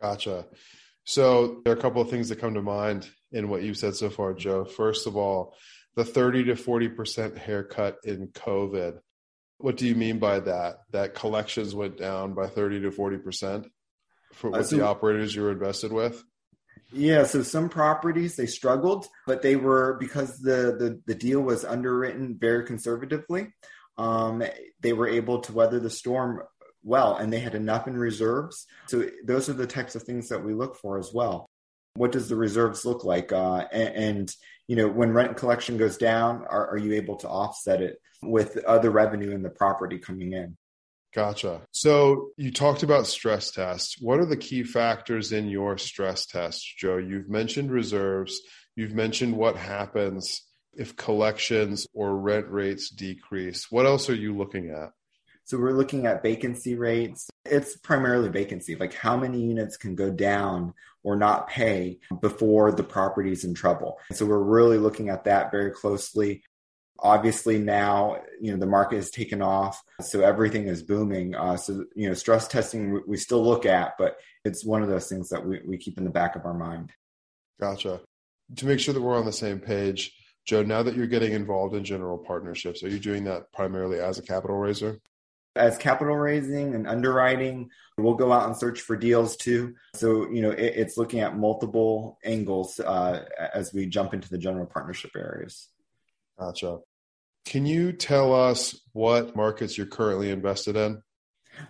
Gotcha. 0.00 0.46
So 1.04 1.60
there 1.64 1.74
are 1.74 1.78
a 1.78 1.80
couple 1.80 2.02
of 2.02 2.10
things 2.10 2.28
that 2.28 2.40
come 2.40 2.54
to 2.54 2.62
mind 2.62 3.08
in 3.32 3.48
what 3.48 3.62
you've 3.62 3.76
said 3.76 3.96
so 3.96 4.10
far, 4.10 4.34
Joe. 4.34 4.64
First 4.64 5.06
of 5.06 5.16
all, 5.16 5.56
the 5.96 6.04
30 6.04 6.44
to 6.44 6.54
40% 6.54 7.36
haircut 7.36 7.98
in 8.04 8.28
COVID. 8.28 8.98
What 9.58 9.76
do 9.76 9.86
you 9.86 9.94
mean 9.94 10.18
by 10.18 10.40
that? 10.40 10.76
That 10.90 11.14
collections 11.14 11.74
went 11.74 11.98
down 11.98 12.34
by 12.34 12.46
30 12.48 12.82
to 12.82 12.90
40% 12.90 13.66
for 14.32 14.50
what 14.50 14.60
uh, 14.60 14.64
so, 14.64 14.76
the 14.76 14.86
operators 14.86 15.34
you 15.34 15.42
were 15.42 15.52
invested 15.52 15.92
with? 15.92 16.22
Yeah, 16.92 17.24
so 17.24 17.42
some 17.42 17.68
properties 17.68 18.36
they 18.36 18.46
struggled, 18.46 19.06
but 19.26 19.40
they 19.40 19.56
were 19.56 19.96
because 19.98 20.38
the 20.38 20.76
the, 20.78 21.00
the 21.06 21.14
deal 21.14 21.40
was 21.40 21.64
underwritten 21.64 22.36
very 22.38 22.66
conservatively. 22.66 23.54
Um, 23.96 24.42
they 24.80 24.92
were 24.92 25.08
able 25.08 25.40
to 25.40 25.52
weather 25.52 25.80
the 25.80 25.90
storm 25.90 26.42
well, 26.82 27.16
and 27.16 27.32
they 27.32 27.38
had 27.38 27.54
enough 27.54 27.86
in 27.86 27.96
reserves. 27.96 28.66
So 28.88 29.08
those 29.24 29.48
are 29.48 29.54
the 29.54 29.66
types 29.66 29.94
of 29.94 30.02
things 30.02 30.28
that 30.28 30.44
we 30.44 30.52
look 30.54 30.76
for 30.76 30.98
as 30.98 31.12
well. 31.14 31.48
What 31.94 32.12
does 32.12 32.28
the 32.28 32.36
reserves 32.36 32.84
look 32.84 33.04
like? 33.04 33.32
Uh, 33.32 33.66
and, 33.70 33.94
and, 33.94 34.36
you 34.66 34.76
know, 34.76 34.88
when 34.88 35.12
rent 35.12 35.36
collection 35.36 35.76
goes 35.76 35.98
down, 35.98 36.44
are, 36.48 36.70
are 36.70 36.78
you 36.78 36.94
able 36.94 37.16
to 37.16 37.28
offset 37.28 37.82
it 37.82 37.98
with 38.22 38.56
other 38.64 38.90
revenue 38.90 39.30
in 39.30 39.42
the 39.42 39.50
property 39.50 39.98
coming 39.98 40.32
in? 40.32 40.56
Gotcha. 41.14 41.60
So 41.72 42.30
you 42.38 42.50
talked 42.50 42.82
about 42.82 43.06
stress 43.06 43.50
tests. 43.50 43.96
What 44.00 44.18
are 44.18 44.26
the 44.26 44.36
key 44.36 44.62
factors 44.62 45.32
in 45.32 45.48
your 45.48 45.76
stress 45.76 46.24
test, 46.24 46.66
Joe? 46.78 46.96
You've 46.96 47.28
mentioned 47.28 47.70
reserves. 47.70 48.40
You've 48.76 48.94
mentioned 48.94 49.36
what 49.36 49.56
happens 49.56 50.42
if 50.72 50.96
collections 50.96 51.86
or 51.92 52.16
rent 52.16 52.48
rates 52.48 52.88
decrease. 52.88 53.70
What 53.70 53.84
else 53.84 54.08
are 54.08 54.14
you 54.14 54.34
looking 54.34 54.70
at? 54.70 54.90
So 55.44 55.58
we're 55.58 55.72
looking 55.72 56.06
at 56.06 56.22
vacancy 56.22 56.76
rates. 56.76 57.28
It's 57.44 57.76
primarily 57.76 58.28
vacancy, 58.28 58.76
like 58.76 58.94
how 58.94 59.16
many 59.16 59.42
units 59.42 59.76
can 59.76 59.94
go 59.94 60.10
down 60.10 60.72
or 61.02 61.16
not 61.16 61.48
pay 61.48 61.98
before 62.20 62.72
the 62.72 62.84
property's 62.84 63.44
in 63.44 63.52
trouble. 63.52 63.98
So 64.12 64.24
we're 64.24 64.38
really 64.38 64.78
looking 64.78 65.08
at 65.08 65.24
that 65.24 65.50
very 65.50 65.72
closely. 65.72 66.44
Obviously 66.98 67.58
now, 67.58 68.22
you 68.40 68.52
know, 68.52 68.58
the 68.58 68.66
market 68.66 68.96
has 68.96 69.10
taken 69.10 69.42
off, 69.42 69.82
so 70.00 70.20
everything 70.20 70.68
is 70.68 70.82
booming. 70.82 71.34
Uh, 71.34 71.56
so, 71.56 71.84
you 71.96 72.08
know, 72.08 72.14
stress 72.14 72.46
testing 72.46 73.02
we 73.08 73.16
still 73.16 73.42
look 73.44 73.66
at, 73.66 73.94
but 73.98 74.16
it's 74.44 74.64
one 74.64 74.82
of 74.82 74.88
those 74.88 75.08
things 75.08 75.28
that 75.30 75.44
we, 75.44 75.60
we 75.66 75.78
keep 75.78 75.98
in 75.98 76.04
the 76.04 76.10
back 76.10 76.36
of 76.36 76.44
our 76.44 76.54
mind. 76.54 76.92
Gotcha. 77.60 78.00
To 78.56 78.66
make 78.66 78.80
sure 78.80 78.94
that 78.94 79.00
we're 79.00 79.16
on 79.16 79.24
the 79.24 79.32
same 79.32 79.58
page, 79.58 80.12
Joe, 80.44 80.62
now 80.62 80.82
that 80.82 80.94
you're 80.94 81.06
getting 81.06 81.32
involved 81.32 81.74
in 81.74 81.84
general 81.84 82.18
partnerships, 82.18 82.82
are 82.82 82.88
you 82.88 82.98
doing 82.98 83.24
that 83.24 83.52
primarily 83.52 84.00
as 84.00 84.18
a 84.18 84.22
capital 84.22 84.56
raiser? 84.56 84.98
As 85.54 85.76
capital 85.78 86.16
raising 86.16 86.74
and 86.74 86.88
underwriting, 86.88 87.70
we'll 87.98 88.14
go 88.14 88.32
out 88.32 88.46
and 88.46 88.56
search 88.56 88.80
for 88.80 88.96
deals 88.96 89.36
too. 89.36 89.74
So, 89.94 90.30
you 90.30 90.40
know, 90.40 90.50
it, 90.50 90.72
it's 90.76 90.96
looking 90.96 91.20
at 91.20 91.36
multiple 91.36 92.18
angles 92.24 92.80
uh, 92.80 93.24
as 93.52 93.72
we 93.72 93.86
jump 93.86 94.14
into 94.14 94.30
the 94.30 94.38
general 94.38 94.66
partnership 94.66 95.12
areas. 95.16 95.68
Gotcha. 96.42 96.78
Can 97.44 97.66
you 97.66 97.92
tell 97.92 98.34
us 98.34 98.80
what 98.92 99.36
markets 99.36 99.76
you're 99.76 99.86
currently 99.86 100.30
invested 100.30 100.76
in? 100.76 101.02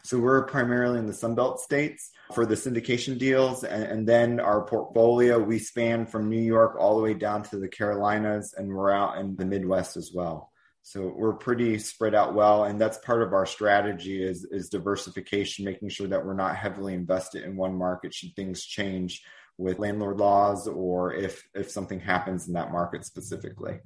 So 0.05 0.19
we're 0.19 0.47
primarily 0.47 0.99
in 0.99 1.07
the 1.07 1.13
Sunbelt 1.13 1.59
states 1.59 2.11
for 2.33 2.47
the 2.47 2.55
syndication 2.55 3.19
deals. 3.19 3.65
And, 3.65 3.83
and, 3.83 4.09
then 4.09 4.41
our 4.41 4.65
portfolio, 4.65 5.39
we 5.39 5.59
span 5.59 6.07
from 6.07 6.31
New 6.31 6.41
York 6.41 6.77
all 6.79 6.97
the 6.97 7.03
way 7.03 7.15
down 7.15 7.43
to 7.45 7.59
the 7.59 7.69
Carolinas, 7.69 8.55
and 8.57 8.69
we're 8.69 8.93
out 8.93 9.19
in 9.19 9.37
the 9.37 9.45
Midwest 9.45 9.97
as 9.97 10.13
well. 10.15 10.51
So 10.83 11.13
we're 11.15 11.35
pretty 11.35 11.79
spread 11.79 12.15
out 12.15 12.35
well. 12.35 12.65
And 12.65 12.81
that's 12.81 12.99
part 12.99 13.23
of 13.23 13.33
our 13.33 13.47
strategy 13.47 14.23
is, 14.23 14.45
is 14.51 14.69
diversification, 14.69 15.65
making 15.65 15.91
sure 15.91 16.07
that 16.09 16.25
we're 16.25 16.35
not 16.35 16.57
heavily 16.57 16.95
invested 16.95 17.45
in 17.45 17.57
one 17.57 17.77
market 17.77 18.15
should 18.15 18.35
things 18.37 18.65
change 18.65 19.23
with 19.59 19.79
landlord 19.79 20.19
laws 20.19 20.67
or 20.67 21.13
if 21.13 21.47
if 21.55 21.71
something 21.71 22.01
happens 22.01 22.49
in 22.49 22.55
that 22.55 22.73
market 22.73 23.05
specifically. 23.05 23.79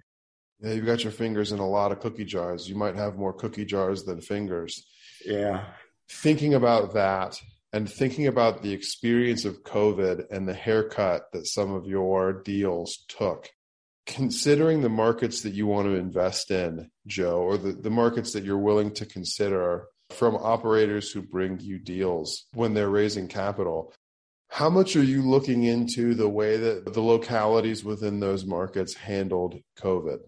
Yeah, 0.60 0.72
you've 0.72 0.86
got 0.86 1.02
your 1.02 1.12
fingers 1.12 1.52
in 1.52 1.58
a 1.58 1.68
lot 1.68 1.92
of 1.92 2.00
cookie 2.00 2.24
jars. 2.24 2.68
You 2.68 2.76
might 2.76 2.96
have 2.96 3.16
more 3.16 3.32
cookie 3.32 3.64
jars 3.64 4.04
than 4.04 4.20
fingers. 4.20 4.86
Yeah. 5.24 5.64
Thinking 6.08 6.54
about 6.54 6.94
that 6.94 7.38
and 7.72 7.90
thinking 7.90 8.26
about 8.26 8.62
the 8.62 8.72
experience 8.72 9.44
of 9.44 9.62
COVID 9.62 10.30
and 10.30 10.48
the 10.48 10.54
haircut 10.54 11.26
that 11.32 11.46
some 11.46 11.72
of 11.72 11.86
your 11.86 12.32
deals 12.42 13.04
took, 13.08 13.50
considering 14.06 14.80
the 14.80 14.88
markets 14.88 15.42
that 15.42 15.52
you 15.52 15.66
want 15.66 15.86
to 15.86 15.94
invest 15.94 16.50
in, 16.50 16.90
Joe, 17.06 17.40
or 17.40 17.58
the, 17.58 17.72
the 17.72 17.90
markets 17.90 18.32
that 18.32 18.44
you're 18.44 18.56
willing 18.56 18.92
to 18.94 19.04
consider 19.04 19.86
from 20.10 20.36
operators 20.36 21.10
who 21.10 21.20
bring 21.20 21.58
you 21.60 21.78
deals 21.78 22.46
when 22.54 22.72
they're 22.72 22.88
raising 22.88 23.28
capital, 23.28 23.92
how 24.48 24.70
much 24.70 24.96
are 24.96 25.02
you 25.02 25.22
looking 25.22 25.64
into 25.64 26.14
the 26.14 26.28
way 26.28 26.56
that 26.56 26.94
the 26.94 27.00
localities 27.00 27.84
within 27.84 28.20
those 28.20 28.46
markets 28.46 28.94
handled 28.94 29.56
COVID? 29.78 30.18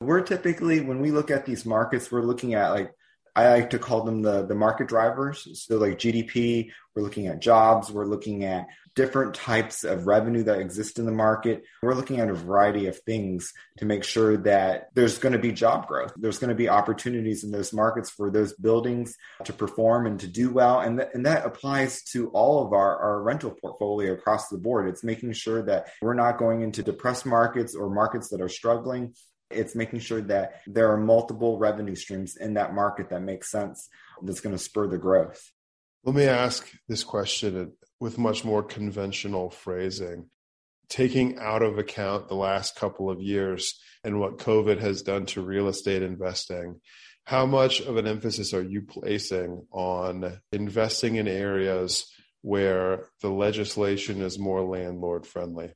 We're 0.00 0.22
typically, 0.22 0.80
when 0.80 1.00
we 1.00 1.10
look 1.10 1.30
at 1.30 1.46
these 1.46 1.64
markets, 1.64 2.10
we're 2.10 2.22
looking 2.22 2.54
at 2.54 2.70
like, 2.70 2.92
I 3.34 3.50
like 3.50 3.70
to 3.70 3.78
call 3.78 4.02
them 4.02 4.22
the, 4.22 4.46
the 4.46 4.54
market 4.54 4.88
drivers. 4.88 5.46
So, 5.66 5.76
like 5.76 5.98
GDP, 5.98 6.70
we're 6.94 7.02
looking 7.02 7.26
at 7.26 7.42
jobs, 7.42 7.92
we're 7.92 8.06
looking 8.06 8.44
at 8.44 8.66
different 8.94 9.34
types 9.34 9.84
of 9.84 10.06
revenue 10.06 10.42
that 10.44 10.58
exist 10.58 10.98
in 10.98 11.04
the 11.04 11.12
market. 11.12 11.62
We're 11.82 11.94
looking 11.94 12.18
at 12.18 12.30
a 12.30 12.34
variety 12.34 12.86
of 12.86 12.98
things 13.00 13.52
to 13.76 13.84
make 13.84 14.04
sure 14.04 14.38
that 14.38 14.88
there's 14.94 15.18
going 15.18 15.34
to 15.34 15.38
be 15.38 15.52
job 15.52 15.86
growth. 15.86 16.14
There's 16.16 16.38
going 16.38 16.48
to 16.48 16.56
be 16.56 16.70
opportunities 16.70 17.44
in 17.44 17.50
those 17.50 17.74
markets 17.74 18.08
for 18.08 18.30
those 18.30 18.54
buildings 18.54 19.14
to 19.44 19.52
perform 19.52 20.06
and 20.06 20.18
to 20.20 20.26
do 20.26 20.50
well. 20.50 20.80
And, 20.80 20.98
th- 20.98 21.10
and 21.12 21.26
that 21.26 21.44
applies 21.44 22.02
to 22.12 22.30
all 22.30 22.66
of 22.66 22.72
our, 22.72 22.96
our 22.96 23.22
rental 23.22 23.50
portfolio 23.50 24.14
across 24.14 24.48
the 24.48 24.56
board. 24.56 24.88
It's 24.88 25.04
making 25.04 25.34
sure 25.34 25.62
that 25.62 25.90
we're 26.00 26.14
not 26.14 26.38
going 26.38 26.62
into 26.62 26.82
depressed 26.82 27.26
markets 27.26 27.74
or 27.74 27.90
markets 27.90 28.30
that 28.30 28.40
are 28.40 28.48
struggling. 28.48 29.12
It's 29.50 29.74
making 29.74 30.00
sure 30.00 30.20
that 30.22 30.60
there 30.66 30.90
are 30.90 30.96
multiple 30.96 31.58
revenue 31.58 31.94
streams 31.94 32.36
in 32.36 32.54
that 32.54 32.74
market 32.74 33.10
that 33.10 33.22
make 33.22 33.44
sense 33.44 33.88
that's 34.22 34.40
going 34.40 34.56
to 34.56 34.62
spur 34.62 34.88
the 34.88 34.98
growth. 34.98 35.52
Let 36.04 36.14
me 36.14 36.24
ask 36.24 36.70
this 36.88 37.04
question 37.04 37.72
with 38.00 38.18
much 38.18 38.44
more 38.44 38.62
conventional 38.62 39.50
phrasing. 39.50 40.30
Taking 40.88 41.38
out 41.38 41.62
of 41.62 41.78
account 41.78 42.28
the 42.28 42.36
last 42.36 42.76
couple 42.76 43.10
of 43.10 43.20
years 43.20 43.80
and 44.04 44.20
what 44.20 44.38
COVID 44.38 44.78
has 44.80 45.02
done 45.02 45.26
to 45.26 45.42
real 45.42 45.66
estate 45.66 46.02
investing, 46.02 46.80
how 47.24 47.44
much 47.44 47.80
of 47.80 47.96
an 47.96 48.06
emphasis 48.06 48.54
are 48.54 48.62
you 48.62 48.82
placing 48.82 49.66
on 49.72 50.38
investing 50.52 51.16
in 51.16 51.26
areas 51.26 52.06
where 52.42 53.08
the 53.20 53.30
legislation 53.30 54.22
is 54.22 54.38
more 54.38 54.62
landlord 54.62 55.26
friendly? 55.26 55.72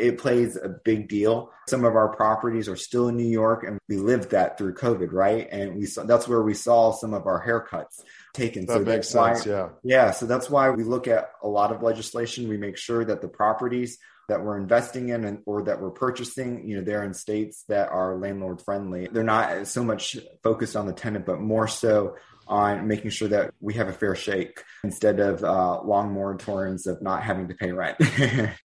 It 0.00 0.18
plays 0.18 0.56
a 0.56 0.68
big 0.68 1.08
deal. 1.08 1.50
Some 1.68 1.84
of 1.84 1.94
our 1.94 2.08
properties 2.08 2.68
are 2.68 2.76
still 2.76 3.08
in 3.08 3.16
New 3.16 3.28
York, 3.28 3.64
and 3.64 3.78
we 3.88 3.96
lived 3.96 4.30
that 4.30 4.58
through 4.58 4.74
COVID, 4.74 5.12
right? 5.12 5.48
And 5.50 5.76
we 5.76 5.86
saw 5.86 6.04
that's 6.04 6.26
where 6.26 6.42
we 6.42 6.54
saw 6.54 6.92
some 6.92 7.14
of 7.14 7.26
our 7.26 7.44
haircuts 7.44 8.02
taken. 8.32 8.66
That 8.66 8.72
so 8.72 8.80
makes 8.80 9.08
sense. 9.08 9.46
Why, 9.46 9.52
yeah, 9.52 9.68
yeah. 9.84 10.10
So 10.10 10.26
that's 10.26 10.50
why 10.50 10.70
we 10.70 10.84
look 10.84 11.06
at 11.06 11.30
a 11.42 11.48
lot 11.48 11.72
of 11.72 11.82
legislation. 11.82 12.48
We 12.48 12.56
make 12.56 12.76
sure 12.76 13.04
that 13.04 13.20
the 13.20 13.28
properties 13.28 13.98
that 14.28 14.42
we're 14.42 14.58
investing 14.58 15.08
in 15.08 15.24
and 15.24 15.42
or 15.44 15.64
that 15.64 15.80
we're 15.80 15.90
purchasing, 15.90 16.66
you 16.66 16.76
know, 16.76 16.82
they're 16.82 17.02
in 17.02 17.12
states 17.12 17.64
that 17.68 17.90
are 17.90 18.16
landlord 18.16 18.62
friendly. 18.62 19.08
They're 19.10 19.24
not 19.24 19.66
so 19.66 19.84
much 19.84 20.16
focused 20.42 20.76
on 20.76 20.86
the 20.86 20.92
tenant, 20.92 21.26
but 21.26 21.40
more 21.40 21.68
so 21.68 22.16
on 22.46 22.86
making 22.86 23.10
sure 23.10 23.28
that 23.28 23.52
we 23.60 23.74
have 23.74 23.88
a 23.88 23.92
fair 23.92 24.14
shake 24.14 24.62
instead 24.82 25.20
of 25.20 25.44
uh, 25.44 25.82
long 25.82 26.14
moratoriums 26.14 26.86
of 26.86 27.02
not 27.02 27.22
having 27.22 27.48
to 27.48 27.54
pay 27.54 27.72
rent. 27.72 27.96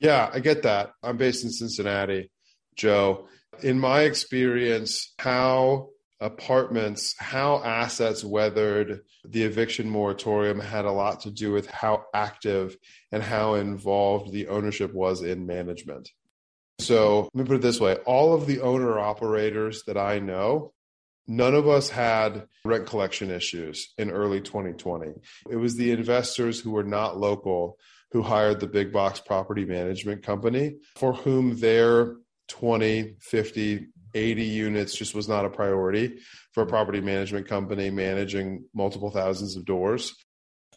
Yeah, 0.00 0.30
I 0.32 0.40
get 0.40 0.62
that. 0.62 0.92
I'm 1.02 1.16
based 1.16 1.44
in 1.44 1.50
Cincinnati, 1.50 2.30
Joe. 2.76 3.28
In 3.62 3.78
my 3.78 4.02
experience, 4.02 5.12
how 5.18 5.88
apartments, 6.20 7.14
how 7.18 7.62
assets 7.62 8.24
weathered 8.24 9.00
the 9.24 9.42
eviction 9.42 9.88
moratorium 9.88 10.58
had 10.60 10.84
a 10.84 10.90
lot 10.90 11.20
to 11.20 11.30
do 11.30 11.52
with 11.52 11.68
how 11.68 12.04
active 12.12 12.76
and 13.12 13.22
how 13.22 13.54
involved 13.54 14.32
the 14.32 14.48
ownership 14.48 14.92
was 14.92 15.22
in 15.22 15.46
management. 15.46 16.10
So 16.80 17.28
let 17.34 17.34
me 17.34 17.44
put 17.44 17.56
it 17.56 17.62
this 17.62 17.80
way 17.80 17.96
all 18.06 18.34
of 18.34 18.46
the 18.46 18.60
owner 18.60 18.98
operators 18.98 19.82
that 19.86 19.96
I 19.96 20.18
know, 20.18 20.72
none 21.28 21.54
of 21.54 21.68
us 21.68 21.90
had 21.90 22.48
rent 22.64 22.86
collection 22.86 23.30
issues 23.30 23.92
in 23.98 24.10
early 24.10 24.40
2020. 24.40 25.12
It 25.50 25.56
was 25.56 25.76
the 25.76 25.92
investors 25.92 26.58
who 26.58 26.72
were 26.72 26.84
not 26.84 27.18
local 27.18 27.78
who 28.10 28.22
hired 28.22 28.58
the 28.58 28.66
big 28.66 28.90
box 28.90 29.20
property 29.20 29.66
management 29.66 30.22
company 30.22 30.76
for 30.96 31.12
whom 31.12 31.60
their 31.60 32.16
20, 32.48 33.16
50, 33.20 33.86
80 34.14 34.42
units 34.42 34.96
just 34.96 35.14
was 35.14 35.28
not 35.28 35.44
a 35.44 35.50
priority 35.50 36.18
for 36.52 36.62
a 36.62 36.66
property 36.66 37.02
management 37.02 37.46
company 37.46 37.90
managing 37.90 38.64
multiple 38.74 39.10
thousands 39.10 39.56
of 39.56 39.66
doors. 39.66 40.14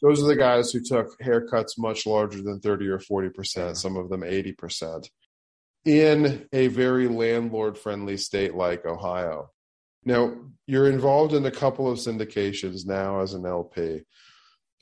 Those 0.01 0.21
are 0.21 0.27
the 0.27 0.35
guys 0.35 0.71
who 0.71 0.81
took 0.81 1.17
haircuts 1.19 1.77
much 1.77 2.05
larger 2.05 2.41
than 2.41 2.59
30 2.59 2.87
or 2.87 2.99
40%, 2.99 3.77
some 3.77 3.95
of 3.95 4.09
them 4.09 4.21
80%, 4.21 5.07
in 5.85 6.47
a 6.51 6.67
very 6.67 7.07
landlord 7.07 7.77
friendly 7.77 8.17
state 8.17 8.55
like 8.55 8.85
Ohio. 8.85 9.51
Now, 10.03 10.33
you're 10.65 10.89
involved 10.89 11.33
in 11.33 11.45
a 11.45 11.51
couple 11.51 11.89
of 11.89 11.99
syndications 11.99 12.85
now 12.85 13.21
as 13.21 13.33
an 13.33 13.45
LP. 13.45 14.01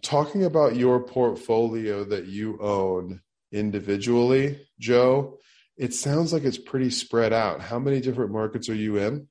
Talking 0.01 0.45
about 0.45 0.75
your 0.75 1.01
portfolio 1.01 2.03
that 2.05 2.25
you 2.27 2.57
own 2.61 3.21
individually, 3.51 4.67
Joe, 4.79 5.39
it 5.77 5.93
sounds 5.93 6.31
like 6.31 6.43
it's 6.43 6.57
pretty 6.57 6.89
spread 6.89 7.33
out. 7.33 7.61
How 7.61 7.79
many 7.79 7.99
different 7.99 8.31
markets 8.31 8.69
are 8.69 8.75
you 8.75 8.97
in? 8.97 9.27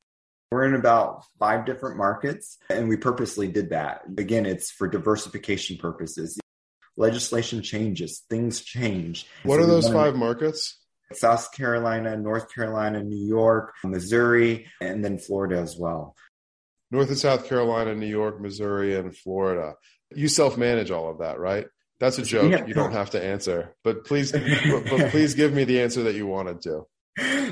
We're 0.50 0.64
in 0.64 0.75
about 0.75 1.25
five 1.38 1.66
different 1.66 1.99
markets, 1.99 2.57
and 2.71 2.88
we 2.88 2.97
purposely 2.97 3.49
did 3.49 3.71
that. 3.71 4.02
Again, 4.16 4.47
it's 4.47 4.71
for 4.71 4.88
diversification 4.88 5.76
purposes. 5.76 6.38
Legislation 6.97 7.62
changes, 7.62 8.25
things 8.30 8.62
change. 8.62 9.26
What 9.42 9.57
so 9.57 9.62
are 9.62 9.66
those 9.66 9.88
five 9.88 10.16
markets? 10.16 10.78
South 11.12 11.53
Carolina, 11.53 12.17
North 12.17 12.53
Carolina, 12.55 13.03
New 13.03 13.27
York, 13.27 13.75
Missouri, 13.85 14.67
and 14.81 15.05
then 15.05 15.19
Florida 15.19 15.59
as 15.59 15.77
well. 15.77 16.15
North 16.91 17.09
and 17.09 17.19
South 17.19 17.47
Carolina, 17.49 17.95
New 17.95 18.07
York, 18.07 18.41
Missouri, 18.41 18.97
and 18.97 19.17
Florida. 19.17 19.75
You 20.15 20.29
self 20.29 20.57
manage 20.57 20.91
all 20.91 21.11
of 21.11 21.19
that, 21.19 21.38
right? 21.38 21.67
That's 22.00 22.19
a 22.19 22.23
joke. 22.23 22.53
Yeah. 22.53 22.65
You 22.65 22.75
don't 22.75 22.93
have 22.93 23.11
to 23.11 23.23
answer, 23.23 23.75
but 23.83 24.05
please, 24.05 24.33
but, 24.33 24.43
but 24.88 25.11
please 25.11 25.35
give 25.35 25.53
me 25.53 25.65
the 25.65 25.81
answer 25.81 26.05
that 26.05 26.15
you 26.15 26.27
wanted 26.27 26.62
to. 26.62 26.87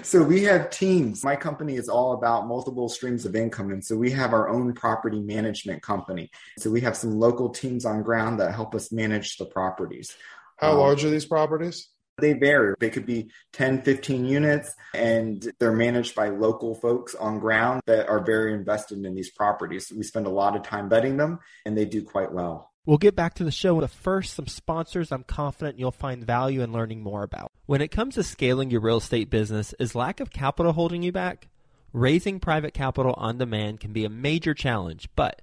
So 0.02 0.22
we 0.22 0.44
have 0.44 0.70
teams. 0.70 1.24
My 1.24 1.34
company 1.34 1.74
is 1.76 1.88
all 1.88 2.12
about 2.12 2.46
multiple 2.46 2.88
streams 2.88 3.26
of 3.26 3.34
income. 3.34 3.72
And 3.72 3.84
so 3.84 3.96
we 3.96 4.12
have 4.12 4.32
our 4.32 4.48
own 4.48 4.72
property 4.72 5.20
management 5.20 5.82
company. 5.82 6.30
So 6.58 6.70
we 6.70 6.82
have 6.82 6.96
some 6.96 7.18
local 7.18 7.48
teams 7.48 7.84
on 7.84 8.02
ground 8.02 8.38
that 8.38 8.54
help 8.54 8.74
us 8.74 8.92
manage 8.92 9.36
the 9.36 9.46
properties. 9.46 10.14
How 10.58 10.72
um, 10.72 10.78
large 10.78 11.04
are 11.04 11.10
these 11.10 11.24
properties? 11.24 11.88
They 12.18 12.32
vary. 12.32 12.74
They 12.80 12.90
could 12.90 13.04
be 13.04 13.30
10, 13.52 13.82
15 13.82 14.24
units, 14.24 14.74
and 14.94 15.52
they're 15.58 15.72
managed 15.72 16.14
by 16.14 16.30
local 16.30 16.74
folks 16.74 17.14
on 17.14 17.38
ground 17.38 17.82
that 17.86 18.08
are 18.08 18.24
very 18.24 18.54
invested 18.54 19.04
in 19.04 19.14
these 19.14 19.30
properties. 19.30 19.92
We 19.94 20.02
spend 20.02 20.26
a 20.26 20.30
lot 20.30 20.56
of 20.56 20.62
time 20.62 20.88
vetting 20.88 21.18
them, 21.18 21.40
and 21.66 21.76
they 21.76 21.84
do 21.84 22.02
quite 22.02 22.32
well. 22.32 22.72
We'll 22.86 22.98
get 22.98 23.16
back 23.16 23.34
to 23.34 23.44
the 23.44 23.50
show, 23.50 23.78
but 23.80 23.90
first, 23.90 24.34
some 24.34 24.46
sponsors 24.46 25.10
I'm 25.12 25.24
confident 25.24 25.78
you'll 25.78 25.90
find 25.90 26.24
value 26.24 26.62
in 26.62 26.72
learning 26.72 27.02
more 27.02 27.22
about. 27.24 27.52
When 27.66 27.82
it 27.82 27.88
comes 27.88 28.14
to 28.14 28.22
scaling 28.22 28.70
your 28.70 28.80
real 28.80 28.98
estate 28.98 29.28
business, 29.28 29.74
is 29.78 29.94
lack 29.94 30.20
of 30.20 30.30
capital 30.30 30.72
holding 30.72 31.02
you 31.02 31.12
back? 31.12 31.48
Raising 31.92 32.40
private 32.40 32.74
capital 32.74 33.14
on 33.18 33.38
demand 33.38 33.80
can 33.80 33.92
be 33.92 34.04
a 34.04 34.10
major 34.10 34.54
challenge, 34.54 35.08
but 35.16 35.42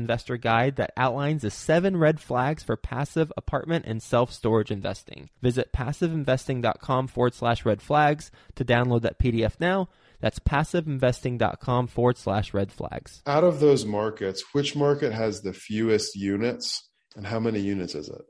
investor 0.00 0.36
guide 0.36 0.76
that 0.76 0.92
outlines 0.96 1.42
the 1.42 1.50
seven 1.50 1.96
red 1.96 2.20
flags 2.20 2.62
for 2.62 2.76
passive 2.76 3.32
apartment 3.36 3.84
and 3.86 4.02
self 4.02 4.32
storage 4.32 4.70
investing. 4.70 5.30
Visit 5.42 5.72
passiveinvesting.com 5.72 7.08
forward 7.08 7.34
slash 7.34 7.64
red 7.64 7.82
flags 7.82 8.30
to 8.54 8.64
download 8.64 9.02
that 9.02 9.18
PDF 9.18 9.54
now. 9.60 9.88
That's 10.20 10.38
passiveinvesting.com 10.38 11.86
forward 11.86 12.18
slash 12.18 12.52
red 12.52 12.72
flags. 12.72 13.22
Out 13.26 13.44
of 13.44 13.60
those 13.60 13.84
markets, 13.84 14.44
which 14.52 14.76
market 14.76 15.12
has 15.12 15.42
the 15.42 15.52
fewest 15.52 16.16
units 16.16 16.88
and 17.16 17.26
how 17.26 17.40
many 17.40 17.60
units 17.60 17.94
is 17.94 18.08
it? 18.08 18.22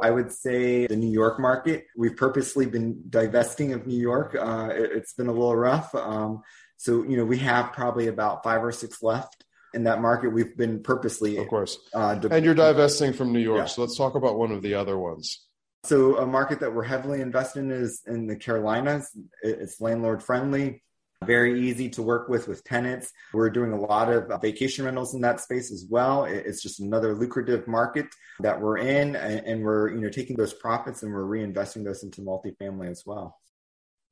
I 0.00 0.10
would 0.10 0.30
say 0.30 0.86
the 0.86 0.96
New 0.96 1.10
York 1.10 1.40
market. 1.40 1.86
We've 1.96 2.16
purposely 2.16 2.66
been 2.66 3.02
divesting 3.08 3.72
of 3.72 3.86
New 3.86 3.98
York. 3.98 4.36
Uh, 4.38 4.68
it, 4.72 4.92
has 4.92 5.12
been 5.16 5.26
a 5.26 5.32
little 5.32 5.56
rough. 5.56 5.92
Um, 5.94 6.42
so, 6.76 7.02
you 7.02 7.16
know, 7.16 7.24
we 7.24 7.38
have 7.38 7.72
probably 7.72 8.06
about 8.06 8.44
five 8.44 8.62
or 8.62 8.70
six 8.70 9.02
left 9.02 9.44
in 9.74 9.84
that 9.84 10.00
market. 10.00 10.30
We've 10.30 10.56
been 10.56 10.82
purposely, 10.82 11.36
of 11.36 11.48
course, 11.48 11.78
uh, 11.94 12.14
de- 12.14 12.34
and 12.34 12.44
you're 12.44 12.54
divesting 12.54 13.12
from 13.12 13.32
New 13.32 13.40
York. 13.40 13.58
Yeah. 13.58 13.64
So 13.66 13.82
let's 13.82 13.96
talk 13.96 14.14
about 14.14 14.38
one 14.38 14.52
of 14.52 14.62
the 14.62 14.74
other 14.74 14.98
ones. 14.98 15.44
So 15.84 16.18
a 16.18 16.26
market 16.26 16.60
that 16.60 16.74
we're 16.74 16.84
heavily 16.84 17.20
invested 17.20 17.60
in 17.60 17.70
is 17.70 18.02
in 18.06 18.26
the 18.26 18.36
Carolinas. 18.36 19.10
It's 19.42 19.80
landlord 19.80 20.22
friendly, 20.22 20.82
very 21.24 21.68
easy 21.68 21.88
to 21.90 22.02
work 22.02 22.28
with 22.28 22.48
with 22.48 22.64
tenants. 22.64 23.12
We're 23.32 23.50
doing 23.50 23.72
a 23.72 23.80
lot 23.80 24.12
of 24.12 24.40
vacation 24.40 24.84
rentals 24.84 25.14
in 25.14 25.20
that 25.22 25.40
space 25.40 25.70
as 25.72 25.86
well. 25.88 26.24
It's 26.24 26.62
just 26.62 26.80
another 26.80 27.14
lucrative 27.14 27.66
market 27.68 28.06
that 28.40 28.60
we're 28.60 28.78
in, 28.78 29.16
and 29.16 29.62
we're 29.62 29.90
you 29.90 30.00
know 30.00 30.10
taking 30.10 30.36
those 30.36 30.52
profits 30.52 31.02
and 31.02 31.12
we're 31.12 31.24
reinvesting 31.24 31.84
those 31.84 32.02
into 32.02 32.22
multifamily 32.22 32.90
as 32.90 33.04
well. 33.06 33.38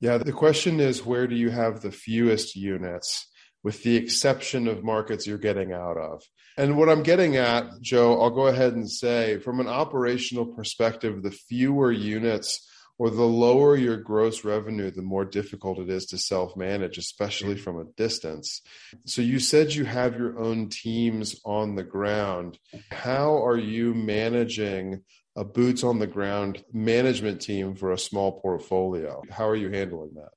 Yeah, 0.00 0.18
the 0.18 0.32
question 0.32 0.78
is 0.78 1.06
where 1.06 1.26
do 1.26 1.34
you 1.34 1.50
have 1.50 1.80
the 1.80 1.90
fewest 1.90 2.54
units? 2.54 3.28
With 3.66 3.82
the 3.82 3.96
exception 3.96 4.68
of 4.68 4.84
markets 4.84 5.26
you're 5.26 5.36
getting 5.36 5.72
out 5.72 5.96
of. 5.96 6.22
And 6.56 6.76
what 6.76 6.88
I'm 6.88 7.02
getting 7.02 7.34
at, 7.34 7.64
Joe, 7.80 8.22
I'll 8.22 8.30
go 8.30 8.46
ahead 8.46 8.74
and 8.74 8.88
say 8.88 9.38
from 9.40 9.58
an 9.58 9.66
operational 9.66 10.46
perspective, 10.46 11.20
the 11.20 11.32
fewer 11.32 11.90
units 11.90 12.64
or 12.96 13.10
the 13.10 13.24
lower 13.24 13.76
your 13.76 13.96
gross 13.96 14.44
revenue, 14.44 14.92
the 14.92 15.02
more 15.02 15.24
difficult 15.24 15.80
it 15.80 15.90
is 15.90 16.06
to 16.06 16.16
self 16.16 16.56
manage, 16.56 16.96
especially 16.96 17.54
mm-hmm. 17.54 17.64
from 17.64 17.80
a 17.80 17.90
distance. 17.96 18.62
So 19.04 19.20
you 19.20 19.40
said 19.40 19.74
you 19.74 19.84
have 19.84 20.16
your 20.16 20.38
own 20.38 20.68
teams 20.68 21.34
on 21.44 21.74
the 21.74 21.82
ground. 21.82 22.60
How 22.92 23.44
are 23.44 23.58
you 23.58 23.94
managing 23.94 25.02
a 25.34 25.42
boots 25.42 25.82
on 25.82 25.98
the 25.98 26.06
ground 26.06 26.62
management 26.72 27.40
team 27.40 27.74
for 27.74 27.90
a 27.90 27.98
small 27.98 28.40
portfolio? 28.40 29.22
How 29.28 29.48
are 29.48 29.56
you 29.56 29.70
handling 29.70 30.14
that? 30.14 30.35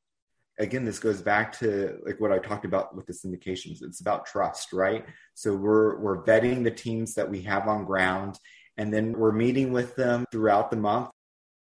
Again 0.60 0.84
this 0.86 1.00
goes 1.00 1.22
back 1.22 1.58
to 1.58 1.98
like 2.06 2.19
what 2.19 2.32
i 2.32 2.38
talked 2.38 2.65
about 2.65 2.95
with 2.95 3.08
the 3.08 3.13
syndications. 3.13 3.82
It's 3.82 4.02
about 4.02 4.26
trust 4.26 4.74
right? 4.74 5.06
So 5.34 5.56
we're 5.56 6.00
we're 6.00 6.24
vetting 6.24 6.63
the 6.63 6.72
teams 6.72 7.15
that 7.15 7.30
we 7.30 7.41
have 7.43 7.67
on 7.67 7.86
ground 7.86 8.38
and 8.78 8.93
then 8.93 9.13
we're 9.13 9.32
meeting 9.32 9.72
with 9.72 9.95
them 9.95 10.26
throughout 10.32 10.69
the 10.69 10.78
month. 10.78 11.10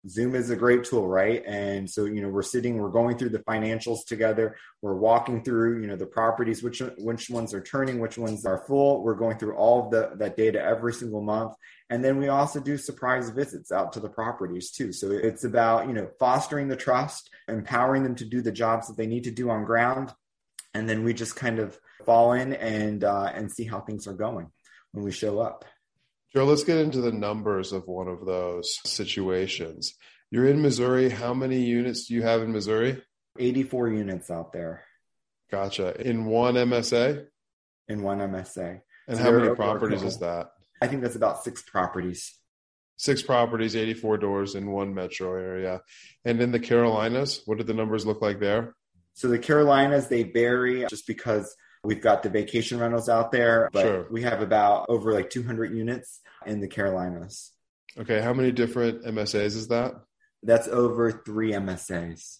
Zoom 0.07 0.35
is 0.35 0.49
a 0.49 0.55
great 0.55 0.85
tool 0.85 1.07
right? 1.07 1.43
And 1.45 1.89
so 1.89 2.05
you 2.05 2.21
know 2.21 2.29
we're 2.29 2.41
sitting 2.41 2.77
we're 2.77 2.89
going 2.89 3.17
through 3.17 3.29
the 3.29 3.39
financials 3.39 4.05
together. 4.07 4.55
We're 4.81 4.95
walking 4.95 5.43
through 5.43 5.81
you 5.81 5.87
know 5.87 5.97
the 5.97 6.05
properties 6.05 6.63
which 6.63 6.81
which 6.97 7.29
ones 7.29 7.53
are 7.53 7.61
turning 7.61 7.99
which 7.99 8.17
ones 8.17 8.45
are 8.45 8.63
full. 8.65 9.03
We're 9.03 9.15
going 9.15 9.37
through 9.37 9.55
all 9.55 9.85
of 9.85 9.91
the 9.91 10.11
that 10.15 10.37
data 10.37 10.61
every 10.61 10.93
single 10.93 11.21
month 11.21 11.53
and 11.89 12.03
then 12.03 12.17
we 12.17 12.27
also 12.27 12.59
do 12.59 12.77
surprise 12.77 13.29
visits 13.29 13.71
out 13.71 13.93
to 13.93 13.99
the 13.99 14.09
properties 14.09 14.71
too. 14.71 14.91
So 14.91 15.11
it's 15.11 15.45
about, 15.45 15.87
you 15.87 15.93
know, 15.93 16.09
fostering 16.19 16.67
the 16.67 16.75
trust, 16.75 17.29
empowering 17.47 18.03
them 18.03 18.15
to 18.15 18.25
do 18.25 18.41
the 18.41 18.51
jobs 18.51 18.87
that 18.87 18.97
they 18.97 19.07
need 19.07 19.23
to 19.23 19.31
do 19.31 19.49
on 19.49 19.63
ground. 19.63 20.13
And 20.73 20.89
then 20.89 21.03
we 21.03 21.13
just 21.13 21.35
kind 21.35 21.59
of 21.59 21.79
fall 22.05 22.33
in 22.33 22.53
and 22.53 23.03
uh, 23.03 23.31
and 23.33 23.51
see 23.51 23.63
how 23.63 23.79
things 23.79 24.05
are 24.07 24.13
going 24.13 24.51
when 24.91 25.05
we 25.05 25.11
show 25.11 25.39
up. 25.39 25.63
Joe, 26.33 26.43
let's 26.43 26.65
get 26.65 26.77
into 26.77 26.99
the 26.99 27.11
numbers 27.11 27.71
of 27.71 27.87
one 27.87 28.09
of 28.09 28.25
those 28.25 28.77
situations. 28.83 29.93
You're 30.29 30.47
in 30.47 30.61
Missouri. 30.61 31.09
How 31.09 31.33
many 31.33 31.61
units 31.61 32.07
do 32.07 32.15
you 32.15 32.21
have 32.23 32.41
in 32.41 32.51
Missouri? 32.51 33.01
84 33.39 33.89
units 33.89 34.29
out 34.29 34.51
there. 34.51 34.83
Gotcha. 35.49 35.99
In 36.05 36.25
one 36.25 36.55
MSA? 36.55 37.27
In 37.87 38.03
one 38.03 38.19
MSA. 38.19 38.81
And 39.07 39.17
so 39.17 39.23
how 39.23 39.31
many 39.31 39.55
properties 39.55 40.03
is 40.03 40.19
that? 40.19 40.51
I 40.81 40.87
think 40.87 41.01
that's 41.01 41.15
about 41.15 41.43
six 41.43 41.61
properties. 41.61 42.33
Six 42.97 43.21
properties, 43.21 43.75
84 43.75 44.17
doors 44.17 44.55
in 44.55 44.71
one 44.71 44.93
metro 44.93 45.33
area. 45.33 45.81
And 46.25 46.41
in 46.41 46.51
the 46.51 46.59
Carolinas, 46.59 47.41
what 47.45 47.57
do 47.59 47.63
the 47.63 47.73
numbers 47.73 48.05
look 48.05 48.21
like 48.21 48.39
there? 48.39 48.75
So 49.13 49.27
the 49.27 49.39
Carolinas, 49.39 50.07
they 50.07 50.23
vary 50.23 50.85
just 50.87 51.07
because 51.07 51.55
we've 51.83 52.01
got 52.01 52.23
the 52.23 52.29
vacation 52.29 52.79
rentals 52.79 53.07
out 53.07 53.31
there, 53.31 53.69
but 53.71 53.83
sure. 53.83 54.07
we 54.11 54.23
have 54.23 54.41
about 54.41 54.87
over 54.89 55.13
like 55.13 55.29
200 55.29 55.73
units 55.73 56.21
in 56.45 56.59
the 56.59 56.67
Carolinas. 56.67 57.51
Okay. 57.99 58.19
How 58.19 58.33
many 58.33 58.51
different 58.51 59.03
MSAs 59.03 59.55
is 59.55 59.67
that? 59.69 59.93
That's 60.43 60.67
over 60.67 61.11
three 61.11 61.51
MSAs. 61.51 62.37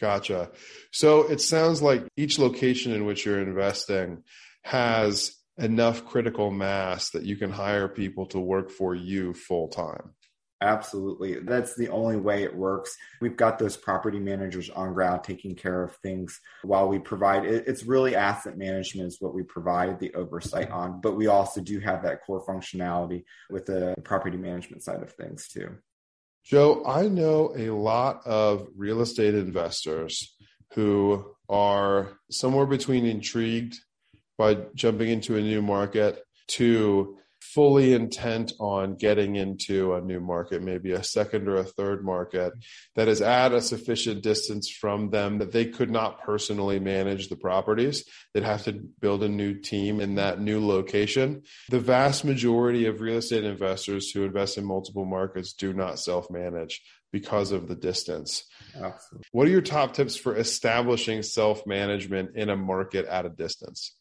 Gotcha. 0.00 0.50
So 0.90 1.30
it 1.30 1.40
sounds 1.40 1.82
like 1.82 2.06
each 2.16 2.38
location 2.38 2.92
in 2.92 3.04
which 3.04 3.26
you're 3.26 3.40
investing 3.40 4.24
has 4.62 5.36
enough 5.60 6.04
critical 6.06 6.50
mass 6.50 7.10
that 7.10 7.24
you 7.24 7.36
can 7.36 7.50
hire 7.50 7.88
people 7.88 8.26
to 8.26 8.38
work 8.38 8.70
for 8.70 8.94
you 8.94 9.34
full 9.34 9.68
time. 9.68 10.14
Absolutely. 10.62 11.40
That's 11.40 11.74
the 11.74 11.88
only 11.88 12.16
way 12.16 12.42
it 12.42 12.54
works. 12.54 12.94
We've 13.22 13.36
got 13.36 13.58
those 13.58 13.78
property 13.78 14.18
managers 14.18 14.68
on 14.68 14.92
ground 14.92 15.24
taking 15.24 15.54
care 15.54 15.82
of 15.82 15.96
things 15.96 16.38
while 16.62 16.86
we 16.86 16.98
provide 16.98 17.46
it's 17.46 17.84
really 17.84 18.14
asset 18.14 18.58
management 18.58 19.08
is 19.08 19.16
what 19.20 19.34
we 19.34 19.42
provide 19.42 19.98
the 19.98 20.12
oversight 20.14 20.70
on, 20.70 21.00
but 21.00 21.16
we 21.16 21.28
also 21.28 21.62
do 21.62 21.80
have 21.80 22.02
that 22.02 22.22
core 22.26 22.44
functionality 22.44 23.24
with 23.48 23.64
the 23.64 23.94
property 24.04 24.36
management 24.36 24.82
side 24.82 25.02
of 25.02 25.12
things 25.12 25.48
too. 25.48 25.78
Joe, 26.44 26.84
I 26.86 27.08
know 27.08 27.54
a 27.56 27.70
lot 27.70 28.26
of 28.26 28.68
real 28.76 29.00
estate 29.00 29.34
investors 29.34 30.34
who 30.74 31.24
are 31.48 32.18
somewhere 32.30 32.66
between 32.66 33.06
intrigued 33.06 33.78
by 34.40 34.56
jumping 34.74 35.10
into 35.10 35.36
a 35.36 35.42
new 35.42 35.60
market 35.60 36.24
to 36.48 37.18
fully 37.42 37.92
intent 37.92 38.54
on 38.58 38.96
getting 38.96 39.36
into 39.36 39.92
a 39.92 40.00
new 40.00 40.18
market, 40.18 40.62
maybe 40.62 40.92
a 40.92 41.04
second 41.04 41.46
or 41.46 41.56
a 41.56 41.64
third 41.64 42.02
market 42.02 42.54
that 42.96 43.06
is 43.06 43.20
at 43.20 43.52
a 43.52 43.60
sufficient 43.60 44.22
distance 44.22 44.70
from 44.70 45.10
them 45.10 45.40
that 45.40 45.52
they 45.52 45.66
could 45.66 45.90
not 45.90 46.22
personally 46.22 46.80
manage 46.80 47.28
the 47.28 47.36
properties. 47.36 48.06
They'd 48.32 48.42
have 48.42 48.64
to 48.64 48.72
build 48.72 49.22
a 49.22 49.28
new 49.28 49.60
team 49.60 50.00
in 50.00 50.14
that 50.14 50.40
new 50.40 50.66
location. 50.66 51.42
The 51.68 51.78
vast 51.78 52.24
majority 52.24 52.86
of 52.86 53.02
real 53.02 53.18
estate 53.18 53.44
investors 53.44 54.10
who 54.10 54.24
invest 54.24 54.56
in 54.56 54.64
multiple 54.64 55.04
markets 55.04 55.52
do 55.52 55.74
not 55.74 55.98
self 55.98 56.30
manage 56.30 56.80
because 57.12 57.52
of 57.52 57.68
the 57.68 57.76
distance. 57.76 58.44
What 59.32 59.48
are 59.48 59.50
your 59.50 59.60
top 59.60 59.92
tips 59.92 60.16
for 60.16 60.34
establishing 60.34 61.22
self 61.22 61.66
management 61.66 62.36
in 62.36 62.48
a 62.48 62.56
market 62.56 63.04
at 63.04 63.26
a 63.26 63.30
distance? 63.30 63.96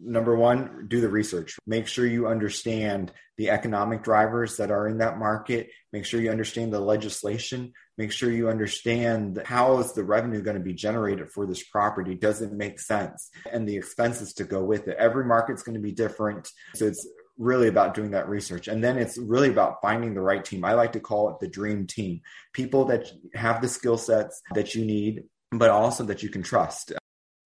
Number 0.00 0.36
one, 0.36 0.86
do 0.88 1.00
the 1.00 1.08
research. 1.08 1.56
Make 1.66 1.86
sure 1.86 2.06
you 2.06 2.28
understand 2.28 3.12
the 3.36 3.50
economic 3.50 4.02
drivers 4.02 4.56
that 4.56 4.70
are 4.70 4.88
in 4.88 4.98
that 4.98 5.18
market. 5.18 5.70
Make 5.92 6.04
sure 6.04 6.20
you 6.20 6.30
understand 6.30 6.72
the 6.72 6.80
legislation. 6.80 7.72
Make 7.96 8.12
sure 8.12 8.30
you 8.30 8.48
understand 8.48 9.42
how 9.44 9.78
is 9.78 9.92
the 9.92 10.04
revenue 10.04 10.42
going 10.42 10.56
to 10.56 10.62
be 10.62 10.74
generated 10.74 11.30
for 11.30 11.46
this 11.46 11.62
property? 11.62 12.14
Does 12.14 12.42
it 12.42 12.52
make 12.52 12.80
sense? 12.80 13.30
And 13.52 13.68
the 13.68 13.76
expenses 13.76 14.32
to 14.34 14.44
go 14.44 14.62
with 14.64 14.88
it. 14.88 14.96
Every 14.98 15.24
market's 15.24 15.62
going 15.62 15.76
to 15.76 15.80
be 15.80 15.92
different. 15.92 16.48
So 16.74 16.86
it's 16.86 17.06
really 17.38 17.68
about 17.68 17.94
doing 17.94 18.10
that 18.12 18.28
research. 18.28 18.68
And 18.68 18.82
then 18.82 18.98
it's 18.98 19.18
really 19.18 19.48
about 19.48 19.80
finding 19.80 20.14
the 20.14 20.20
right 20.20 20.44
team. 20.44 20.64
I 20.64 20.72
like 20.74 20.92
to 20.92 21.00
call 21.00 21.30
it 21.30 21.40
the 21.40 21.48
dream 21.48 21.86
team. 21.86 22.20
People 22.52 22.86
that 22.86 23.08
have 23.34 23.60
the 23.60 23.68
skill 23.68 23.96
sets 23.96 24.42
that 24.54 24.74
you 24.74 24.84
need 24.84 25.24
but 25.50 25.70
also 25.70 26.04
that 26.04 26.22
you 26.22 26.28
can 26.28 26.42
trust. 26.42 26.92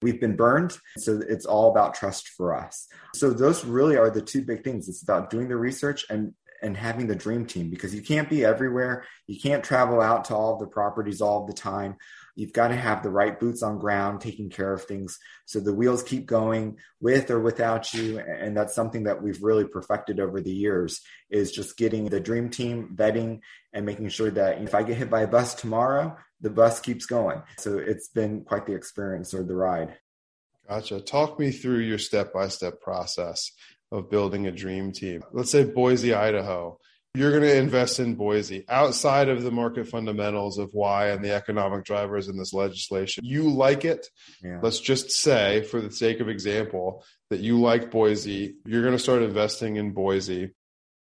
We've 0.02 0.20
been 0.20 0.36
burned. 0.36 0.76
So 0.98 1.20
it's 1.28 1.46
all 1.46 1.70
about 1.70 1.94
trust 1.94 2.28
for 2.28 2.54
us. 2.54 2.88
So 3.14 3.30
those 3.30 3.64
really 3.64 3.96
are 3.96 4.10
the 4.10 4.22
two 4.22 4.42
big 4.42 4.64
things. 4.64 4.88
It's 4.88 5.02
about 5.02 5.30
doing 5.30 5.48
the 5.48 5.56
research 5.56 6.04
and 6.10 6.34
and 6.62 6.76
having 6.76 7.08
the 7.08 7.16
dream 7.16 7.44
team 7.44 7.68
because 7.68 7.94
you 7.94 8.00
can't 8.00 8.30
be 8.30 8.44
everywhere. 8.44 9.04
You 9.26 9.38
can't 9.38 9.64
travel 9.64 10.00
out 10.00 10.26
to 10.26 10.36
all 10.36 10.54
of 10.54 10.60
the 10.60 10.68
properties 10.68 11.20
all 11.20 11.44
the 11.44 11.52
time. 11.52 11.96
You've 12.34 12.52
got 12.52 12.68
to 12.68 12.76
have 12.76 13.02
the 13.02 13.10
right 13.10 13.38
boots 13.38 13.62
on 13.62 13.78
ground 13.78 14.20
taking 14.20 14.48
care 14.48 14.72
of 14.72 14.84
things 14.84 15.18
so 15.44 15.60
the 15.60 15.74
wheels 15.74 16.02
keep 16.02 16.24
going 16.24 16.78
with 17.00 17.30
or 17.30 17.40
without 17.40 17.92
you. 17.92 18.20
And 18.20 18.56
that's 18.56 18.74
something 18.74 19.04
that 19.04 19.22
we've 19.22 19.42
really 19.42 19.66
perfected 19.66 20.18
over 20.18 20.40
the 20.40 20.52
years 20.52 21.02
is 21.30 21.52
just 21.52 21.76
getting 21.76 22.06
the 22.06 22.20
dream 22.20 22.48
team 22.48 22.94
vetting 22.94 23.40
and 23.74 23.84
making 23.84 24.08
sure 24.08 24.30
that 24.30 24.62
if 24.62 24.74
I 24.74 24.82
get 24.82 24.96
hit 24.96 25.10
by 25.10 25.22
a 25.22 25.26
bus 25.26 25.54
tomorrow, 25.54 26.16
the 26.42 26.50
bus 26.50 26.80
keeps 26.80 27.06
going. 27.06 27.42
So 27.58 27.78
it's 27.78 28.08
been 28.08 28.42
quite 28.42 28.66
the 28.66 28.74
experience 28.74 29.32
or 29.32 29.42
the 29.42 29.54
ride. 29.54 29.96
Gotcha. 30.68 31.00
Talk 31.00 31.38
me 31.38 31.50
through 31.50 31.78
your 31.78 31.98
step 31.98 32.32
by 32.32 32.48
step 32.48 32.80
process 32.80 33.50
of 33.90 34.10
building 34.10 34.46
a 34.46 34.52
dream 34.52 34.92
team. 34.92 35.22
Let's 35.32 35.50
say 35.50 35.64
Boise, 35.64 36.14
Idaho. 36.14 36.78
You're 37.14 37.30
going 37.30 37.42
to 37.42 37.56
invest 37.56 38.00
in 38.00 38.14
Boise 38.14 38.64
outside 38.70 39.28
of 39.28 39.42
the 39.42 39.50
market 39.50 39.86
fundamentals 39.86 40.56
of 40.56 40.70
why 40.72 41.08
and 41.08 41.22
the 41.22 41.34
economic 41.34 41.84
drivers 41.84 42.28
in 42.28 42.38
this 42.38 42.54
legislation. 42.54 43.22
You 43.26 43.50
like 43.50 43.84
it. 43.84 44.06
Yeah. 44.42 44.60
Let's 44.62 44.80
just 44.80 45.10
say, 45.10 45.62
for 45.62 45.82
the 45.82 45.90
sake 45.90 46.20
of 46.20 46.30
example, 46.30 47.04
that 47.28 47.40
you 47.40 47.60
like 47.60 47.90
Boise. 47.90 48.54
You're 48.64 48.80
going 48.80 48.96
to 48.96 49.02
start 49.02 49.20
investing 49.20 49.76
in 49.76 49.92
Boise. 49.92 50.54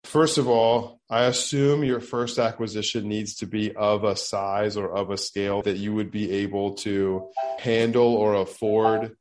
First 0.04 0.38
of 0.38 0.48
all, 0.48 1.00
I 1.10 1.26
assume 1.26 1.84
your 1.84 2.00
first 2.00 2.40
acquisition 2.40 3.08
needs 3.08 3.36
to 3.36 3.46
be 3.46 3.76
of 3.76 4.04
a 4.04 4.16
size 4.16 4.76
or 4.78 4.92
of 4.96 5.10
a 5.10 5.18
scale 5.18 5.62
that 5.62 5.78
you 5.78 5.94
would 5.94 6.12
be 6.12 6.32
able 6.32 6.74
to 6.76 7.30
handle 7.60 8.16
or 8.16 8.36
afford. 8.36 9.16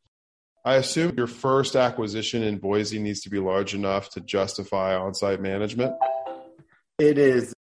I 0.65 0.77
assume 0.77 1.17
your 1.17 1.27
first 1.27 1.77
acquisition 1.77 2.43
in 2.43 2.59
Boise 2.59 2.99
needs 2.99 3.21
to 3.23 3.31
be 3.31 3.39
large 3.39 3.75
enough 3.75 4.11
to 4.11 4.21
justify 4.21 4.95
on 4.95 5.15
site 5.15 5.41
management. 5.41 5.95
It 6.99 7.19
is. 7.19 7.55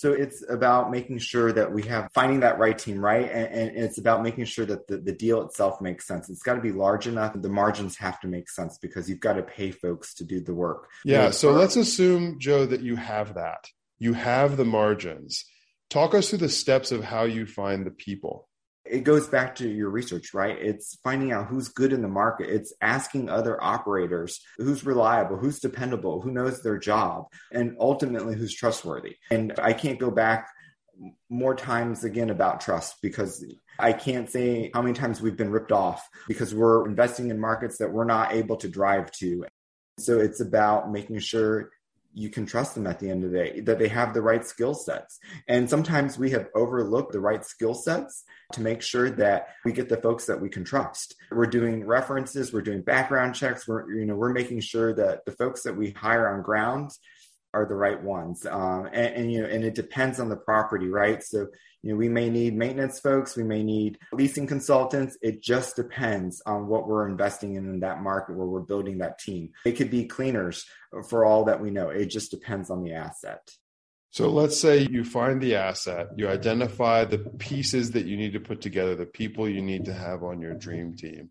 So 0.00 0.14
it's 0.14 0.42
about 0.48 0.90
making 0.90 1.18
sure 1.18 1.52
that 1.52 1.70
we 1.70 1.82
have 1.82 2.08
finding 2.14 2.40
that 2.40 2.58
right 2.58 2.78
team, 2.78 3.04
right? 3.04 3.30
And, 3.30 3.52
and 3.52 3.84
it's 3.84 3.98
about 3.98 4.22
making 4.22 4.46
sure 4.46 4.64
that 4.64 4.86
the, 4.86 4.96
the 4.96 5.12
deal 5.12 5.42
itself 5.42 5.82
makes 5.82 6.06
sense. 6.06 6.30
It's 6.30 6.42
got 6.42 6.54
to 6.54 6.62
be 6.62 6.72
large 6.72 7.06
enough. 7.06 7.34
The 7.36 7.50
margins 7.50 7.98
have 7.98 8.18
to 8.20 8.26
make 8.26 8.48
sense 8.48 8.78
because 8.78 9.10
you've 9.10 9.20
got 9.20 9.34
to 9.34 9.42
pay 9.42 9.70
folks 9.72 10.14
to 10.14 10.24
do 10.24 10.40
the 10.40 10.54
work. 10.54 10.88
Yeah. 11.04 11.32
So 11.32 11.52
let's 11.52 11.76
assume, 11.76 12.38
Joe, 12.38 12.64
that 12.64 12.80
you 12.80 12.96
have 12.96 13.34
that. 13.34 13.66
You 13.98 14.14
have 14.14 14.56
the 14.56 14.64
margins. 14.64 15.44
Talk 15.90 16.14
us 16.14 16.30
through 16.30 16.38
the 16.38 16.48
steps 16.48 16.92
of 16.92 17.04
how 17.04 17.24
you 17.24 17.44
find 17.44 17.84
the 17.84 17.90
people 17.90 18.48
it 18.90 19.04
goes 19.04 19.28
back 19.28 19.54
to 19.56 19.68
your 19.68 19.88
research, 19.90 20.34
right? 20.34 20.58
It's 20.58 20.98
finding 21.04 21.32
out 21.32 21.46
who's 21.46 21.68
good 21.68 21.92
in 21.92 22.02
the 22.02 22.08
market. 22.08 22.50
It's 22.50 22.72
asking 22.80 23.28
other 23.28 23.62
operators 23.62 24.40
who's 24.58 24.84
reliable, 24.84 25.36
who's 25.36 25.60
dependable, 25.60 26.20
who 26.20 26.32
knows 26.32 26.62
their 26.62 26.78
job, 26.78 27.26
and 27.52 27.76
ultimately 27.78 28.34
who's 28.34 28.54
trustworthy. 28.54 29.16
And 29.30 29.54
I 29.58 29.72
can't 29.72 29.98
go 30.00 30.10
back 30.10 30.48
more 31.28 31.54
times 31.54 32.04
again 32.04 32.30
about 32.30 32.60
trust 32.60 32.96
because 33.00 33.44
I 33.78 33.92
can't 33.92 34.28
say 34.28 34.70
how 34.74 34.82
many 34.82 34.94
times 34.94 35.22
we've 35.22 35.36
been 35.36 35.50
ripped 35.50 35.72
off 35.72 36.06
because 36.28 36.54
we're 36.54 36.86
investing 36.86 37.30
in 37.30 37.40
markets 37.40 37.78
that 37.78 37.92
we're 37.92 38.04
not 38.04 38.32
able 38.32 38.56
to 38.56 38.68
drive 38.68 39.10
to. 39.12 39.46
So 39.98 40.18
it's 40.18 40.40
about 40.40 40.90
making 40.90 41.20
sure 41.20 41.70
you 42.12 42.28
can 42.28 42.44
trust 42.46 42.74
them 42.74 42.86
at 42.86 42.98
the 42.98 43.08
end 43.08 43.24
of 43.24 43.30
the 43.30 43.38
day, 43.38 43.60
that 43.60 43.78
they 43.78 43.88
have 43.88 44.12
the 44.12 44.22
right 44.22 44.44
skill 44.44 44.74
sets. 44.74 45.18
And 45.48 45.68
sometimes 45.68 46.18
we 46.18 46.30
have 46.30 46.48
overlooked 46.54 47.12
the 47.12 47.20
right 47.20 47.44
skill 47.44 47.74
sets 47.74 48.24
to 48.52 48.60
make 48.60 48.82
sure 48.82 49.10
that 49.10 49.48
we 49.64 49.72
get 49.72 49.88
the 49.88 49.96
folks 49.96 50.26
that 50.26 50.40
we 50.40 50.48
can 50.48 50.64
trust. 50.64 51.14
We're 51.30 51.46
doing 51.46 51.86
references, 51.86 52.52
we're 52.52 52.62
doing 52.62 52.82
background 52.82 53.34
checks, 53.34 53.68
we're 53.68 53.92
you 53.92 54.06
know, 54.06 54.16
we're 54.16 54.32
making 54.32 54.60
sure 54.60 54.92
that 54.94 55.24
the 55.24 55.32
folks 55.32 55.62
that 55.62 55.76
we 55.76 55.90
hire 55.90 56.28
on 56.28 56.42
ground 56.42 56.90
are 57.52 57.66
the 57.66 57.74
right 57.74 58.00
ones. 58.02 58.46
Um, 58.46 58.86
and, 58.86 59.14
and, 59.14 59.32
you 59.32 59.42
know, 59.42 59.48
and 59.48 59.64
it 59.64 59.74
depends 59.74 60.20
on 60.20 60.28
the 60.28 60.36
property, 60.36 60.88
right? 60.88 61.22
So, 61.22 61.48
you 61.82 61.92
know, 61.92 61.96
we 61.96 62.08
may 62.08 62.28
need 62.28 62.54
maintenance 62.54 63.00
folks, 63.00 63.36
we 63.36 63.44
may 63.44 63.62
need 63.62 63.98
leasing 64.12 64.46
consultants. 64.46 65.16
It 65.22 65.42
just 65.42 65.76
depends 65.76 66.42
on 66.44 66.66
what 66.66 66.86
we're 66.86 67.08
investing 67.08 67.54
in 67.54 67.66
in 67.68 67.80
that 67.80 68.02
market 68.02 68.36
where 68.36 68.46
we're 68.46 68.60
building 68.60 68.98
that 68.98 69.18
team. 69.18 69.50
It 69.64 69.72
could 69.72 69.90
be 69.90 70.04
cleaners 70.04 70.64
uh, 70.96 71.02
for 71.02 71.24
all 71.24 71.44
that 71.44 71.60
we 71.60 71.70
know. 71.70 71.88
It 71.88 72.06
just 72.06 72.30
depends 72.30 72.70
on 72.70 72.82
the 72.82 72.92
asset. 72.92 73.50
So 74.12 74.28
let's 74.28 74.58
say 74.58 74.88
you 74.90 75.04
find 75.04 75.40
the 75.40 75.54
asset, 75.54 76.08
you 76.16 76.28
identify 76.28 77.04
the 77.04 77.18
pieces 77.18 77.92
that 77.92 78.06
you 78.06 78.16
need 78.16 78.32
to 78.32 78.40
put 78.40 78.60
together, 78.60 78.96
the 78.96 79.06
people 79.06 79.48
you 79.48 79.62
need 79.62 79.84
to 79.84 79.94
have 79.94 80.24
on 80.24 80.40
your 80.40 80.54
dream 80.54 80.96
team. 80.96 81.30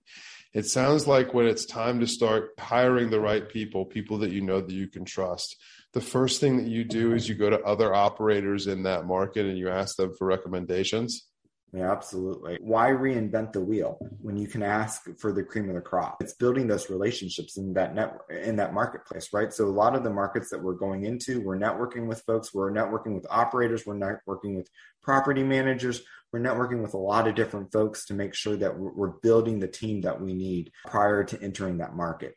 It 0.53 0.65
sounds 0.65 1.05
like 1.05 1.33
when 1.33 1.45
it's 1.45 1.65
time 1.65 1.99
to 1.99 2.07
start 2.07 2.51
hiring 2.57 3.09
the 3.09 3.19
right 3.19 3.47
people, 3.47 3.85
people 3.85 4.19
that 4.19 4.31
you 4.31 4.41
know 4.41 4.61
that 4.61 4.71
you 4.71 4.87
can 4.87 5.03
trust, 5.03 5.57
the 5.93 6.01
first 6.01 6.39
thing 6.39 6.57
that 6.57 6.67
you 6.67 6.83
do 6.83 7.13
is 7.13 7.27
you 7.27 7.35
go 7.35 7.49
to 7.49 7.61
other 7.63 7.93
operators 7.93 8.67
in 8.67 8.83
that 8.83 9.05
market 9.05 9.45
and 9.45 9.57
you 9.57 9.69
ask 9.69 9.95
them 9.95 10.13
for 10.17 10.27
recommendations? 10.27 11.25
Yeah, 11.71 11.91
absolutely. 11.91 12.57
Why 12.61 12.89
reinvent 12.89 13.53
the 13.53 13.61
wheel 13.61 13.99
when 14.21 14.37
you 14.37 14.47
can 14.47 14.63
ask 14.63 15.03
for 15.19 15.31
the 15.31 15.43
cream 15.43 15.69
of 15.69 15.75
the 15.75 15.81
crop? 15.81 16.17
It's 16.19 16.33
building 16.33 16.65
those 16.67 16.89
relationships 16.89 17.57
in 17.57 17.73
that 17.73 17.93
network 17.93 18.31
in 18.31 18.55
that 18.55 18.73
marketplace, 18.73 19.29
right? 19.33 19.53
So 19.53 19.65
a 19.65 19.69
lot 19.69 19.95
of 19.95 20.03
the 20.03 20.09
markets 20.09 20.49
that 20.49 20.63
we're 20.63 20.73
going 20.73 21.05
into, 21.05 21.41
we're 21.41 21.59
networking 21.59 22.07
with 22.07 22.21
folks, 22.21 22.53
we're 22.53 22.71
networking 22.71 23.13
with 23.13 23.27
operators, 23.29 23.85
we're 23.85 23.95
networking 23.95 24.55
with 24.55 24.67
property 25.03 25.43
managers, 25.43 26.01
we're 26.33 26.39
networking 26.39 26.81
with 26.81 26.95
a 26.95 26.97
lot 26.97 27.27
of 27.27 27.35
different 27.35 27.71
folks 27.71 28.05
to 28.07 28.15
make 28.15 28.33
sure 28.33 28.55
that 28.55 28.77
we're 28.77 29.13
building 29.21 29.59
the 29.59 29.67
team 29.67 30.01
that 30.01 30.19
we 30.19 30.33
need 30.33 30.71
prior 30.87 31.23
to 31.23 31.41
entering 31.41 31.77
that 31.77 31.95
market. 31.95 32.35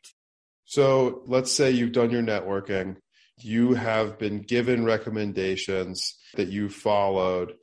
So 0.65 1.23
let's 1.25 1.51
say 1.51 1.71
you've 1.71 1.91
done 1.91 2.11
your 2.11 2.21
networking, 2.21 2.97
you 3.43 3.73
have 3.73 4.17
been 4.17 4.41
given 4.41 4.85
recommendations 4.85 6.17
that 6.35 6.47
you 6.47 6.69
followed 6.69 7.53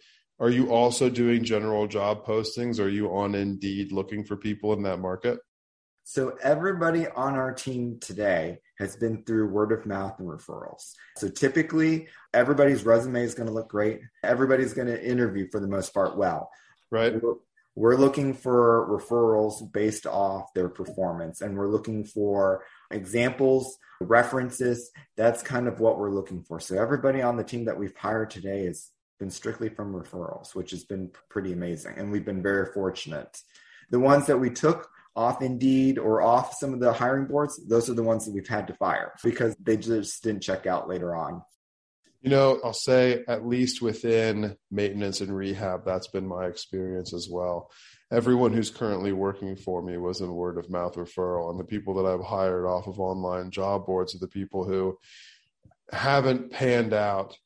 are 0.40 0.49
you 0.49 0.71
also 0.71 1.11
doing 1.11 1.45
general 1.45 1.87
job 1.87 2.25
postings? 2.25 2.81
Are 2.81 2.88
you 2.88 3.14
on 3.14 3.35
Indeed 3.35 3.93
looking 3.93 4.25
for 4.25 4.37
people 4.37 4.73
in 4.73 4.83
that 4.85 4.99
market? 4.99 5.38
So 6.05 6.38
everybody 6.43 7.07
on 7.07 7.35
our 7.35 7.53
team 7.53 7.99
today 8.01 8.61
has 8.79 8.97
been 8.97 9.23
through 9.25 9.51
word 9.51 9.71
of 9.71 9.85
mouth 9.85 10.19
and 10.19 10.27
referrals. 10.27 10.93
So 11.19 11.29
typically 11.29 12.09
everybody's 12.33 12.87
resume 12.87 13.23
is 13.23 13.35
going 13.35 13.49
to 13.49 13.53
look 13.53 13.69
great. 13.69 14.01
Everybody's 14.25 14.73
going 14.73 14.88
to 14.88 15.07
interview 15.07 15.47
for 15.53 15.61
the 15.61 15.69
most 15.69 15.93
part 15.93 16.16
well. 16.16 16.51
Right. 16.90 17.14
We're, 17.76 17.96
looking 17.96 18.35
for 18.35 18.87
referrals 18.88 19.72
based 19.72 20.06
off 20.06 20.52
their 20.54 20.68
performance 20.68 21.40
and 21.40 21.56
we're 21.56 21.68
looking 21.68 22.04
for 22.04 22.64
examples, 22.90 23.78
references. 24.00 24.90
That's 25.16 25.42
kind 25.42 25.68
of 25.68 25.80
what 25.80 25.98
we're 25.98 26.11
looking 26.11 26.42
for. 26.42 26.61
So 26.61 26.80
everybody 26.80 27.22
on 27.22 27.37
the 27.37 27.44
team 27.44 27.66
that 27.66 27.78
we've 27.78 27.96
hired 27.96 28.30
today 28.30 28.66
has 28.66 28.90
been 29.18 29.30
strictly 29.30 29.68
from 29.68 29.92
referrals, 29.92 30.54
which 30.54 30.70
has 30.72 30.85
been 30.85 31.11
pretty 31.28 31.52
amazing. 31.52 31.94
And 31.98 32.11
we've 32.11 32.24
been 32.24 32.42
very 32.42 32.72
fortunate. 32.72 33.38
The 33.90 34.00
ones 34.00 34.26
that 34.26 34.38
we 34.38 34.50
took 34.50 34.88
off 35.14 35.42
Indeed 35.42 35.98
or 35.98 36.22
off 36.22 36.54
some 36.54 36.72
of 36.72 36.80
the 36.80 36.92
hiring 36.92 37.26
boards, 37.26 37.61
those 37.68 37.90
are 37.90 37.94
the 37.94 38.02
ones 38.02 38.24
that 38.24 38.33
we've 38.33 38.48
had 38.48 38.66
to 38.68 38.74
fire 38.74 39.12
because 39.22 39.54
they 39.61 39.76
just 39.76 40.22
didn't 40.22 40.42
check 40.42 40.66
out 40.66 40.88
later 40.88 41.14
on. 41.14 41.42
You 42.22 42.30
know, 42.30 42.61
I'll 42.62 42.74
say 42.74 43.24
at 43.28 43.46
least 43.46 43.80
within 43.80 44.56
maintenance 44.70 45.20
and 45.20 45.35
rehab, 45.35 45.85
that's 45.85 46.09
been 46.09 46.26
my 46.26 46.46
experience 46.46 47.14
as 47.14 47.28
well. 47.30 47.70
Everyone 48.12 48.52
who's 48.52 48.70
currently 48.70 49.12
working 49.12 49.56
for 49.56 49.83
me 49.83 49.96
was 49.96 50.20
in 50.20 50.30
word 50.35 50.59
of 50.59 50.68
mouth 50.68 50.96
referral. 50.96 51.50
And 51.50 51.59
the 51.59 51.64
people 51.64 51.94
that 51.94 52.06
I've 52.06 52.24
hired 52.24 52.66
off 52.66 52.87
of 52.88 53.00
online 53.00 53.50
job 53.50 53.87
boards 53.87 54.14
are 54.14 54.18
the 54.18 54.28
people 54.28 54.64
who 54.64 54.98
haven't 55.92 56.50
panned 56.50 56.92
out 56.92 57.37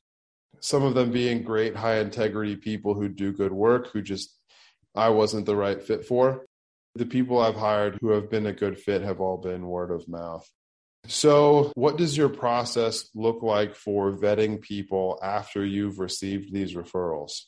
some 0.65 0.83
of 0.83 0.95
them 0.95 1.11
being 1.11 1.43
great 1.43 1.75
high 1.75 1.99
integrity 1.99 2.55
people 2.55 2.95
who 2.95 3.07
do 3.07 3.31
good 3.31 3.51
work 3.51 3.91
who 3.91 4.01
just 4.01 4.35
I 4.95 5.09
wasn't 5.09 5.45
the 5.45 5.55
right 5.55 5.81
fit 5.81 6.05
for. 6.05 6.45
The 6.95 7.05
people 7.05 7.39
I've 7.39 7.55
hired 7.55 7.97
who 8.01 8.09
have 8.09 8.31
been 8.31 8.45
a 8.45 8.53
good 8.53 8.79
fit 8.79 9.01
have 9.01 9.19
all 9.19 9.37
been 9.37 9.67
word 9.67 9.91
of 9.91 10.07
mouth. 10.07 10.49
So, 11.07 11.71
what 11.75 11.97
does 11.97 12.17
your 12.17 12.29
process 12.29 13.09
look 13.13 13.43
like 13.43 13.75
for 13.75 14.11
vetting 14.11 14.61
people 14.61 15.19
after 15.21 15.65
you've 15.65 15.99
received 15.99 16.53
these 16.53 16.73
referrals? 16.73 17.41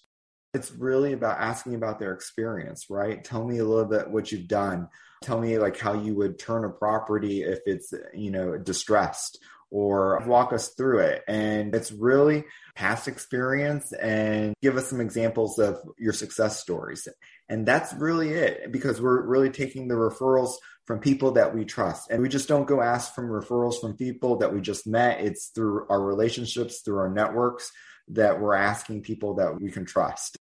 It's 0.53 0.71
really 0.71 1.13
about 1.13 1.39
asking 1.39 1.75
about 1.75 1.99
their 1.99 2.13
experience, 2.13 2.85
right? 2.89 3.23
Tell 3.23 3.45
me 3.45 3.59
a 3.59 3.65
little 3.65 3.85
bit 3.85 4.09
what 4.09 4.31
you've 4.31 4.47
done. 4.47 4.89
Tell 5.23 5.39
me 5.39 5.57
like 5.57 5.77
how 5.77 5.93
you 5.93 6.15
would 6.15 6.39
turn 6.39 6.63
a 6.63 6.69
property 6.69 7.43
if 7.43 7.59
it's, 7.65 7.93
you 8.13 8.31
know, 8.31 8.57
distressed 8.57 9.39
or 9.69 10.23
walk 10.25 10.53
us 10.53 10.69
through 10.69 10.99
it. 10.99 11.23
And 11.27 11.75
it's 11.75 11.91
really 11.91 12.45
past 12.75 13.07
experience 13.07 13.91
and 13.93 14.53
give 14.61 14.77
us 14.77 14.87
some 14.87 15.01
examples 15.01 15.59
of 15.59 15.79
your 15.97 16.13
success 16.13 16.59
stories. 16.59 17.07
And 17.49 17.65
that's 17.65 17.93
really 17.93 18.29
it 18.29 18.71
because 18.71 19.01
we're 19.01 19.25
really 19.25 19.49
taking 19.49 19.87
the 19.87 19.95
referrals 19.95 20.53
from 20.87 20.99
people 20.99 21.33
that 21.33 21.53
we 21.53 21.65
trust. 21.65 22.09
And 22.09 22.21
we 22.21 22.29
just 22.29 22.47
don't 22.47 22.65
go 22.65 22.81
ask 22.81 23.13
from 23.13 23.25
referrals 23.25 23.79
from 23.79 23.97
people 23.97 24.37
that 24.37 24.53
we 24.53 24.61
just 24.61 24.87
met. 24.87 25.19
It's 25.19 25.47
through 25.47 25.85
our 25.89 26.01
relationships, 26.01 26.79
through 26.79 26.99
our 26.99 27.09
networks 27.09 27.71
that 28.07 28.39
we're 28.39 28.55
asking 28.55 29.01
people 29.01 29.35
that 29.35 29.59
we 29.59 29.69
can 29.69 29.85
trust. 29.85 30.37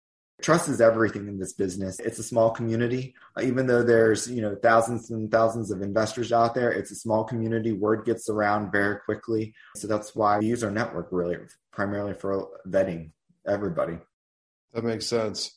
Trust 0.40 0.70
is 0.70 0.80
everything 0.80 1.28
in 1.28 1.38
this 1.38 1.52
business. 1.52 2.00
It's 2.00 2.18
a 2.18 2.22
small 2.22 2.52
community. 2.52 3.14
Even 3.42 3.66
though 3.66 3.82
there's 3.82 4.30
you 4.30 4.40
know 4.40 4.56
thousands 4.62 5.10
and 5.10 5.30
thousands 5.30 5.70
of 5.70 5.82
investors 5.82 6.32
out 6.32 6.54
there 6.54 6.72
it's 6.72 6.90
a 6.90 6.96
small 6.96 7.24
community. 7.24 7.72
Word 7.72 8.06
gets 8.06 8.30
around 8.30 8.72
very 8.72 8.98
quickly. 9.04 9.52
So 9.76 9.86
that's 9.86 10.16
why 10.16 10.38
we 10.38 10.46
use 10.46 10.64
our 10.64 10.70
network 10.70 11.08
really 11.10 11.36
primarily 11.70 12.14
for 12.14 12.48
vetting 12.66 13.10
everybody. 13.46 13.98
That 14.72 14.84
makes 14.84 15.06
sense. 15.06 15.54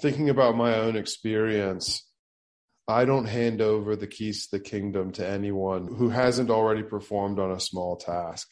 Thinking 0.00 0.28
about 0.28 0.54
my 0.54 0.74
own 0.74 0.96
experience 0.96 2.06
I 2.88 3.04
don't 3.04 3.26
hand 3.26 3.60
over 3.60 3.96
the 3.96 4.06
keys 4.06 4.46
to 4.46 4.58
the 4.58 4.62
kingdom 4.62 5.10
to 5.12 5.26
anyone 5.26 5.88
who 5.88 6.08
hasn't 6.08 6.50
already 6.50 6.84
performed 6.84 7.40
on 7.40 7.50
a 7.50 7.58
small 7.58 7.96
task. 7.96 8.48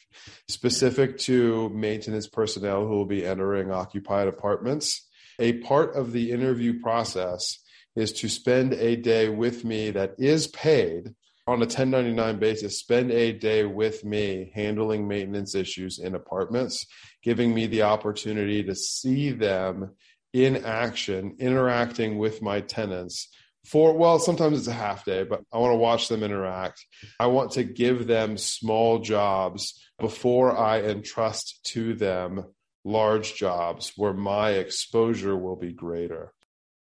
Specific 0.49 1.17
to 1.19 1.69
maintenance 1.69 2.27
personnel 2.27 2.85
who 2.85 2.95
will 2.95 3.05
be 3.05 3.25
entering 3.25 3.71
occupied 3.71 4.27
apartments, 4.27 5.07
a 5.39 5.53
part 5.59 5.95
of 5.95 6.11
the 6.11 6.31
interview 6.31 6.81
process 6.81 7.59
is 7.95 8.11
to 8.11 8.27
spend 8.27 8.73
a 8.73 8.97
day 8.97 9.29
with 9.29 9.63
me 9.63 9.91
that 9.91 10.15
is 10.17 10.47
paid 10.47 11.15
on 11.47 11.57
a 11.57 11.65
1099 11.65 12.37
basis, 12.37 12.79
spend 12.79 13.11
a 13.11 13.31
day 13.31 13.63
with 13.63 14.03
me 14.03 14.51
handling 14.53 15.07
maintenance 15.07 15.55
issues 15.55 15.97
in 15.97 16.13
apartments, 16.13 16.85
giving 17.23 17.53
me 17.53 17.67
the 17.67 17.83
opportunity 17.83 18.63
to 18.63 18.75
see 18.75 19.31
them 19.31 19.91
in 20.33 20.65
action, 20.65 21.35
interacting 21.39 22.17
with 22.17 22.41
my 22.41 22.59
tenants 22.59 23.29
for, 23.65 23.97
well, 23.97 24.19
sometimes 24.19 24.59
it's 24.59 24.67
a 24.67 24.73
half 24.73 25.05
day, 25.05 25.23
but 25.23 25.41
I 25.51 25.57
want 25.57 25.73
to 25.73 25.77
watch 25.77 26.07
them 26.07 26.23
interact. 26.23 26.85
I 27.19 27.27
want 27.27 27.51
to 27.51 27.63
give 27.63 28.07
them 28.07 28.37
small 28.37 28.99
jobs 28.99 29.81
before 29.99 30.57
I 30.57 30.81
entrust 30.81 31.63
to 31.71 31.93
them 31.93 32.45
large 32.83 33.35
jobs 33.35 33.93
where 33.95 34.13
my 34.13 34.51
exposure 34.51 35.35
will 35.35 35.55
be 35.55 35.73
greater, 35.73 36.31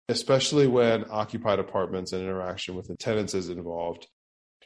especially 0.09 0.67
when 0.67 1.05
occupied 1.09 1.59
apartments 1.59 2.11
and 2.11 2.23
interaction 2.23 2.75
with 2.75 2.87
the 2.87 2.95
tenants 2.95 3.33
is 3.33 3.49
involved. 3.49 4.07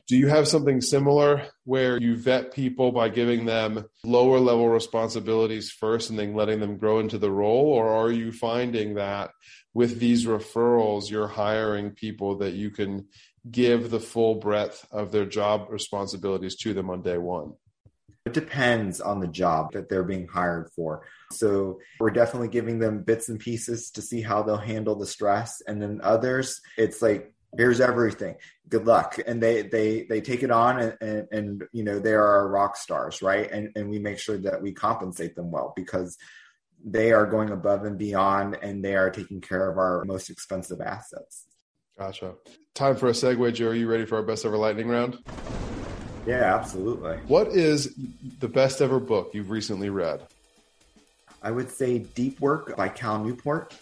Do 0.08 0.16
you 0.18 0.28
have 0.28 0.48
something 0.48 0.82
similar 0.82 1.48
where 1.64 2.00
you 2.00 2.16
vet 2.16 2.54
people 2.54 2.92
by 2.92 3.10
giving 3.10 3.46
them 3.46 3.86
lower 4.04 4.40
level 4.40 4.70
responsibilities 4.70 5.72
first 5.72 6.12
and 6.12 6.20
then 6.20 6.36
letting 6.36 6.60
them 6.60 6.78
grow 6.78 7.00
into 7.00 7.18
the 7.18 7.32
role? 7.32 7.66
Or 7.74 7.90
are 7.90 8.12
you 8.12 8.32
finding 8.32 8.96
that 8.96 9.32
with 9.74 10.00
these 10.00 10.28
referrals, 10.28 11.10
you're 11.10 11.28
hiring 11.28 11.90
people 11.90 12.38
that 12.38 12.54
you 12.54 12.70
can 12.70 13.08
give 13.50 13.90
the 13.90 14.00
full 14.00 14.36
breadth 14.36 14.86
of 14.92 15.12
their 15.12 15.26
job 15.26 15.68
responsibilities 15.72 16.56
to 16.58 16.76
them 16.76 16.92
on 16.92 17.02
day 17.02 17.18
one? 17.18 17.54
It 18.28 18.34
depends 18.34 19.02
on 19.02 19.20
the 19.20 19.28
job 19.28 19.74
that 19.74 19.90
they're 19.90 20.04
being 20.04 20.28
hired 20.28 20.70
for. 20.76 21.02
So 21.32 21.80
we're 22.00 22.12
definitely 22.12 22.50
giving 22.50 22.78
them 22.78 23.02
bits 23.02 23.30
and 23.30 23.40
pieces 23.40 23.90
to 23.92 24.04
see 24.04 24.22
how 24.22 24.44
they'll 24.44 24.58
handle 24.58 24.96
the 24.96 25.08
stress. 25.08 25.62
And 25.66 25.82
then 25.82 26.00
others, 26.04 26.62
it's 26.78 27.02
like, 27.02 27.32
here's 27.58 27.82
everything. 27.82 28.36
Good 28.68 28.86
luck. 28.86 29.18
And 29.26 29.42
they 29.42 29.64
they 29.64 30.04
they 30.04 30.22
take 30.22 30.44
it 30.44 30.52
on 30.52 30.80
and, 30.80 30.98
and, 31.02 31.28
and 31.32 31.64
you 31.72 31.84
know, 31.84 32.00
they 32.00 32.14
are 32.14 32.28
our 32.28 32.48
rock 32.48 32.78
stars, 32.78 33.22
right? 33.22 33.50
And 33.52 33.72
and 33.76 33.90
we 33.90 34.00
make 34.00 34.20
sure 34.20 34.38
that 34.40 34.62
we 34.62 34.72
compensate 34.72 35.36
them 35.36 35.52
well 35.52 35.74
because 35.76 36.18
they 36.84 37.12
are 37.12 37.26
going 37.26 37.50
above 37.50 37.84
and 37.84 37.98
beyond 37.98 38.58
and 38.62 38.84
they 38.84 38.96
are 38.96 39.10
taking 39.10 39.42
care 39.42 39.70
of 39.70 39.78
our 39.78 40.04
most 40.06 40.30
expensive 40.30 40.82
assets. 40.82 41.46
Gotcha. 41.98 42.36
Time 42.74 42.96
for 42.96 43.08
a 43.08 43.12
segue, 43.12 43.54
Joe. 43.54 43.70
Are 43.70 43.74
you 43.74 43.90
ready 43.90 44.06
for 44.06 44.18
our 44.18 44.24
best 44.24 44.46
ever 44.46 44.58
lightning 44.58 44.90
round? 44.90 45.18
Yeah, 46.28 46.56
absolutely. 46.56 47.18
What 47.28 47.48
is 47.48 47.96
the 48.40 48.48
best 48.48 48.82
ever 48.82 49.00
book 49.00 49.32
you've 49.34 49.50
recently 49.50 49.90
read? 49.90 50.22
I 51.42 51.52
would 51.52 51.70
say 51.70 52.00
Deep 52.00 52.40
Work 52.40 52.76
by 52.76 52.90
Cal 52.90 53.24
Newport. 53.24 53.74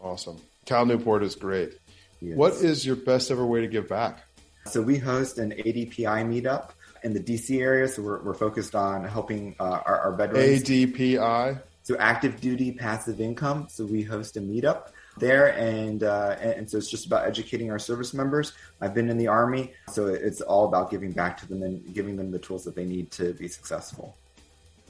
Awesome. 0.00 0.36
Cal 0.66 0.86
Newport 0.86 1.22
is 1.22 1.34
great. 1.34 1.78
Yes. 2.22 2.36
What 2.36 2.52
is 2.52 2.86
your 2.86 2.94
best 2.94 3.32
ever 3.32 3.44
way 3.44 3.62
to 3.62 3.66
give 3.66 3.88
back? 3.88 4.20
So 4.66 4.80
we 4.80 4.96
host 4.96 5.38
an 5.38 5.50
ADPI 5.50 6.24
meetup 6.24 6.70
in 7.02 7.12
the 7.14 7.20
DC 7.20 7.60
area. 7.60 7.88
So 7.88 8.00
we're, 8.00 8.22
we're 8.22 8.34
focused 8.34 8.76
on 8.76 9.02
helping 9.02 9.56
uh, 9.58 9.80
our, 9.84 10.00
our 10.00 10.16
veterans. 10.16 10.62
ADPI? 10.62 11.60
So 11.82 11.96
active 11.98 12.40
duty 12.40 12.70
passive 12.70 13.20
income. 13.20 13.66
So 13.68 13.84
we 13.84 14.02
host 14.02 14.36
a 14.36 14.40
meetup 14.40 14.90
there, 15.18 15.48
and, 15.58 16.04
uh, 16.04 16.36
and 16.40 16.70
so 16.70 16.78
it's 16.78 16.88
just 16.88 17.06
about 17.06 17.26
educating 17.26 17.72
our 17.72 17.78
service 17.80 18.14
members. 18.14 18.52
I've 18.80 18.94
been 18.94 19.10
in 19.10 19.18
the 19.18 19.26
army, 19.26 19.72
so 19.90 20.06
it's 20.06 20.40
all 20.40 20.66
about 20.66 20.92
giving 20.92 21.10
back 21.10 21.36
to 21.38 21.48
them 21.48 21.64
and 21.64 21.92
giving 21.92 22.16
them 22.16 22.30
the 22.30 22.38
tools 22.38 22.62
that 22.64 22.76
they 22.76 22.84
need 22.84 23.10
to 23.12 23.34
be 23.34 23.48
successful. 23.48 24.16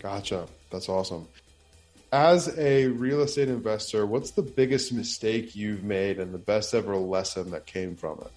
Gotcha. 0.01 0.47
That's 0.71 0.91
awesome. 0.91 1.27
As 2.13 2.59
a 2.59 2.89
real 2.89 3.23
estate 3.23 3.49
investor, 3.49 4.05
what's 4.05 4.33
the 4.33 4.43
biggest 4.43 4.93
mistake 4.93 5.57
you've 5.57 5.83
made 5.83 6.19
and 6.19 6.35
the 6.35 6.39
best 6.39 6.75
ever 6.75 6.95
lesson 6.95 7.53
that 7.53 7.65
came 7.65 7.97
from 7.97 8.19
it? 8.21 8.31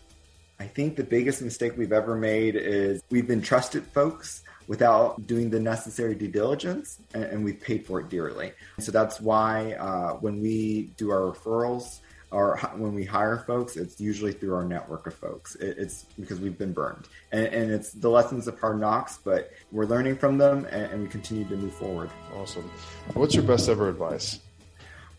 I 0.62 0.66
think 0.66 0.96
the 0.96 1.04
biggest 1.04 1.42
mistake 1.42 1.78
we've 1.78 1.92
ever 1.92 2.16
made 2.16 2.56
is 2.56 3.04
we've 3.10 3.28
been 3.28 3.42
trusted 3.42 3.84
folks 3.88 4.44
without 4.68 5.28
doing 5.28 5.50
the 5.50 5.60
necessary 5.60 6.16
due 6.16 6.30
diligence, 6.30 7.00
and, 7.14 7.26
and 7.26 7.44
we've 7.44 7.60
paid 7.60 7.86
for 7.86 8.00
it 8.00 8.08
dearly. 8.08 8.54
So 8.80 8.94
that's 8.94 9.20
why 9.20 9.74
uh, 9.74 10.14
when 10.14 10.40
we 10.40 10.94
do 10.96 11.12
our 11.12 11.34
referrals 11.34 12.00
or 12.32 12.58
when 12.76 12.94
we 12.94 13.06
hire 13.06 13.38
folks, 13.38 13.78
it's 13.78 14.00
usually 14.00 14.32
through 14.32 14.56
our 14.56 14.66
network 14.66 15.08
of 15.08 15.14
folks. 15.14 15.56
It, 15.56 15.78
it's 15.78 16.04
because 16.20 16.40
we've 16.40 16.58
been 16.58 16.74
burned, 16.74 17.08
and, 17.32 17.46
and, 17.46 17.72
it's 17.72 17.92
the 17.92 18.10
lessons 18.10 18.48
of 18.48 18.60
hard 18.60 18.80
knocks, 18.80 19.20
but 19.24 19.52
we're 19.72 19.86
learning 19.86 20.18
from 20.18 20.38
them, 20.38 20.66
and, 20.72 20.92
and 20.92 21.02
we 21.04 21.08
continue 21.08 21.46
to 21.46 21.56
move 21.56 21.74
forward. 21.74 22.10
Awesome. 22.36 22.70
What's 23.14 23.36
your 23.36 23.44
best 23.44 23.70
ever 23.70 23.90
advice? 23.90 24.40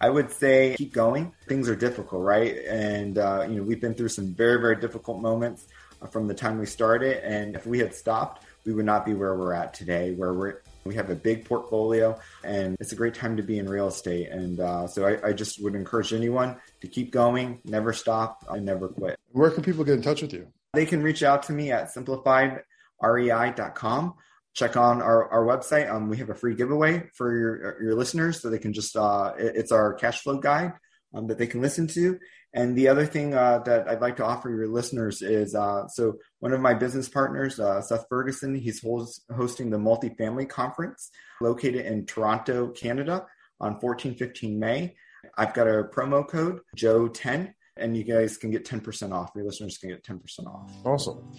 I 0.01 0.11
would 0.11 0.31
say 0.31 0.75
keep 0.77 0.93
going. 0.93 1.33
Things 1.49 1.69
are 1.69 1.77
difficult, 1.77 2.23
right? 2.23 2.59
And 2.69 3.19
uh, 3.19 3.47
you 3.49 3.57
know 3.57 3.63
we've 3.63 3.81
been 3.81 3.95
through 3.95 4.09
some 4.09 4.35
very 4.35 4.61
very 4.61 4.77
difficult 4.77 5.21
moments 5.21 5.67
from 6.11 6.29
the 6.29 6.35
time 6.35 6.59
we 6.59 6.67
started, 6.67 7.25
and 7.25 7.57
if 7.57 7.67
we 7.67 7.79
had 7.79 7.95
stopped, 7.95 8.45
we 8.67 8.73
would 8.73 8.85
not 8.85 9.07
be 9.07 9.15
where 9.15 9.35
we're 9.35 9.55
at 9.55 9.73
today, 9.73 10.13
where 10.13 10.35
we're 10.35 10.61
we 10.87 10.95
have 10.95 11.11
a 11.11 11.15
big 11.15 11.45
portfolio, 11.45 12.19
and 12.45 12.77
it's 12.81 12.93
a 12.93 12.97
great 12.97 13.15
time 13.15 13.37
to 13.37 13.43
be 13.43 13.59
in 13.59 13.69
real 13.69 13.89
estate. 13.89 14.31
And 14.31 14.61
uh, 14.61 14.87
so 14.87 15.07
I, 15.07 15.29
I, 15.29 15.33
just 15.33 15.63
would 15.63 15.75
encourage 15.75 16.13
anyone 16.13 16.57
to 16.81 16.89
keep 16.89 17.13
going, 17.13 17.61
never 17.65 17.93
stop, 17.93 18.45
and 18.49 18.65
never 18.65 18.89
quit. 18.89 19.19
Where 19.33 19.51
can 19.51 19.63
people 19.63 19.85
get 19.85 19.95
in 19.95 20.03
touch 20.03 20.23
with 20.23 20.33
you? 20.33 20.49
They 20.73 20.87
can 20.87 21.03
reach 21.03 21.23
out 21.23 21.45
to 21.45 21.53
me 21.53 21.71
at 21.73 21.95
simplifiedrei.com. 21.95 24.15
Check 24.55 24.77
on 24.77 25.03
our, 25.03 25.31
our 25.31 25.45
website. 25.45 25.91
Um, 25.91 26.09
we 26.09 26.17
have 26.19 26.31
a 26.31 26.35
free 26.35 26.55
giveaway 26.55 27.09
for 27.15 27.37
your 27.37 27.83
your 27.83 27.95
listeners, 27.95 28.41
so 28.41 28.51
they 28.51 28.59
can 28.59 28.73
just 28.73 28.97
uh, 28.97 29.35
it, 29.39 29.57
it's 29.57 29.73
our 29.73 29.95
cash 29.95 30.23
flow 30.23 30.39
guide 30.39 30.73
um, 31.15 31.29
that 31.29 31.39
they 31.39 31.47
can 31.47 31.61
listen 31.61 31.87
to. 31.89 32.19
And 32.57 32.75
the 32.75 32.89
other 32.89 33.05
thing 33.05 33.35
uh, 33.35 33.59
that 33.67 33.87
I'd 33.87 34.01
like 34.01 34.17
to 34.17 34.25
offer 34.25 34.49
your 34.49 34.67
listeners 34.67 35.21
is 35.21 35.55
uh, 35.55 35.87
so 35.89 36.15
one 36.41 36.55
of 36.55 36.61
my 36.61 36.73
business 36.73 37.07
partners, 37.07 37.61
uh, 37.61 37.83
Seth 37.83 38.07
Ferguson, 38.09 38.55
he's 38.55 38.83
host- 38.83 39.27
hosting 39.31 39.69
the 39.69 39.77
multifamily 39.77 40.49
conference 40.49 41.11
located 41.43 41.85
in 41.85 42.07
Toronto, 42.07 42.69
Canada 42.69 43.27
on 43.61 43.79
14 43.79 44.15
15 44.15 44.59
May. 44.59 44.97
I've 45.37 45.53
got 45.53 45.69
a 45.69 45.85
promo 45.85 46.27
code, 46.27 46.61
Joe10, 46.79 47.53
and 47.77 47.95
you 47.95 48.05
guys 48.05 48.39
can 48.39 48.51
get 48.51 48.65
10% 48.65 49.13
off. 49.13 49.33
Your 49.37 49.45
listeners 49.45 49.77
can 49.77 49.91
get 49.91 50.03
10% 50.03 50.47
off. 50.47 50.73
Awesome. 50.83 51.31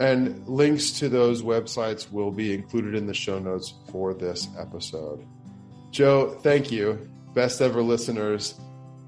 And 0.00 0.48
links 0.48 0.92
to 1.00 1.10
those 1.10 1.42
websites 1.42 2.10
will 2.10 2.30
be 2.30 2.54
included 2.54 2.94
in 2.94 3.06
the 3.06 3.14
show 3.14 3.38
notes 3.38 3.74
for 3.92 4.14
this 4.14 4.48
episode. 4.58 5.26
Joe, 5.90 6.38
thank 6.42 6.72
you. 6.72 7.10
Best 7.34 7.60
ever 7.60 7.82
listeners 7.82 8.58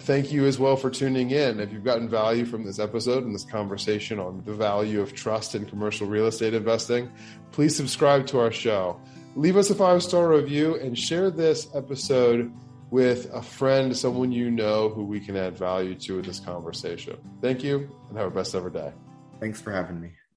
Thank 0.07 0.31
you 0.31 0.47
as 0.47 0.57
well 0.57 0.77
for 0.77 0.89
tuning 0.89 1.33
in. 1.33 1.59
If 1.59 1.73
you've 1.73 1.83
gotten 1.83 2.09
value 2.09 2.45
from 2.45 2.65
this 2.65 2.79
episode 2.79 3.25
and 3.25 3.35
this 3.35 3.43
conversation 3.43 4.21
on 4.21 4.41
the 4.45 4.55
value 4.55 5.01
of 5.01 5.15
trust 5.15 5.57
in 5.57 5.67
commercial 5.67 6.07
real 6.07 6.29
estate 6.29 6.55
investing, 6.55 7.11
please 7.51 7.75
subscribe 7.75 8.25
to 8.29 8.39
our 8.39 8.53
show. 8.53 9.01
Leave 9.35 9.57
us 9.57 9.69
a 9.69 9.75
five 9.75 10.05
star 10.05 10.29
review 10.29 10.77
and 10.77 10.97
share 10.97 11.29
this 11.29 11.67
episode 11.75 12.53
with 12.93 13.29
a 13.35 13.43
friend, 13.43 13.97
someone 13.97 14.31
you 14.31 14.49
know 14.49 14.91
who 14.91 15.03
we 15.03 15.19
can 15.19 15.37
add 15.37 15.59
value 15.59 15.97
to 15.97 16.21
in 16.21 16.25
this 16.25 16.39
conversation. 16.39 17.19
Thank 17.43 17.65
you 17.65 17.91
and 18.09 18.17
have 18.17 18.29
a 18.29 18.31
best 18.31 18.55
ever 18.55 18.71
day. 18.71 18.93
Thanks 19.41 19.61
for 19.61 19.73
having 19.73 20.01
me. 20.01 20.17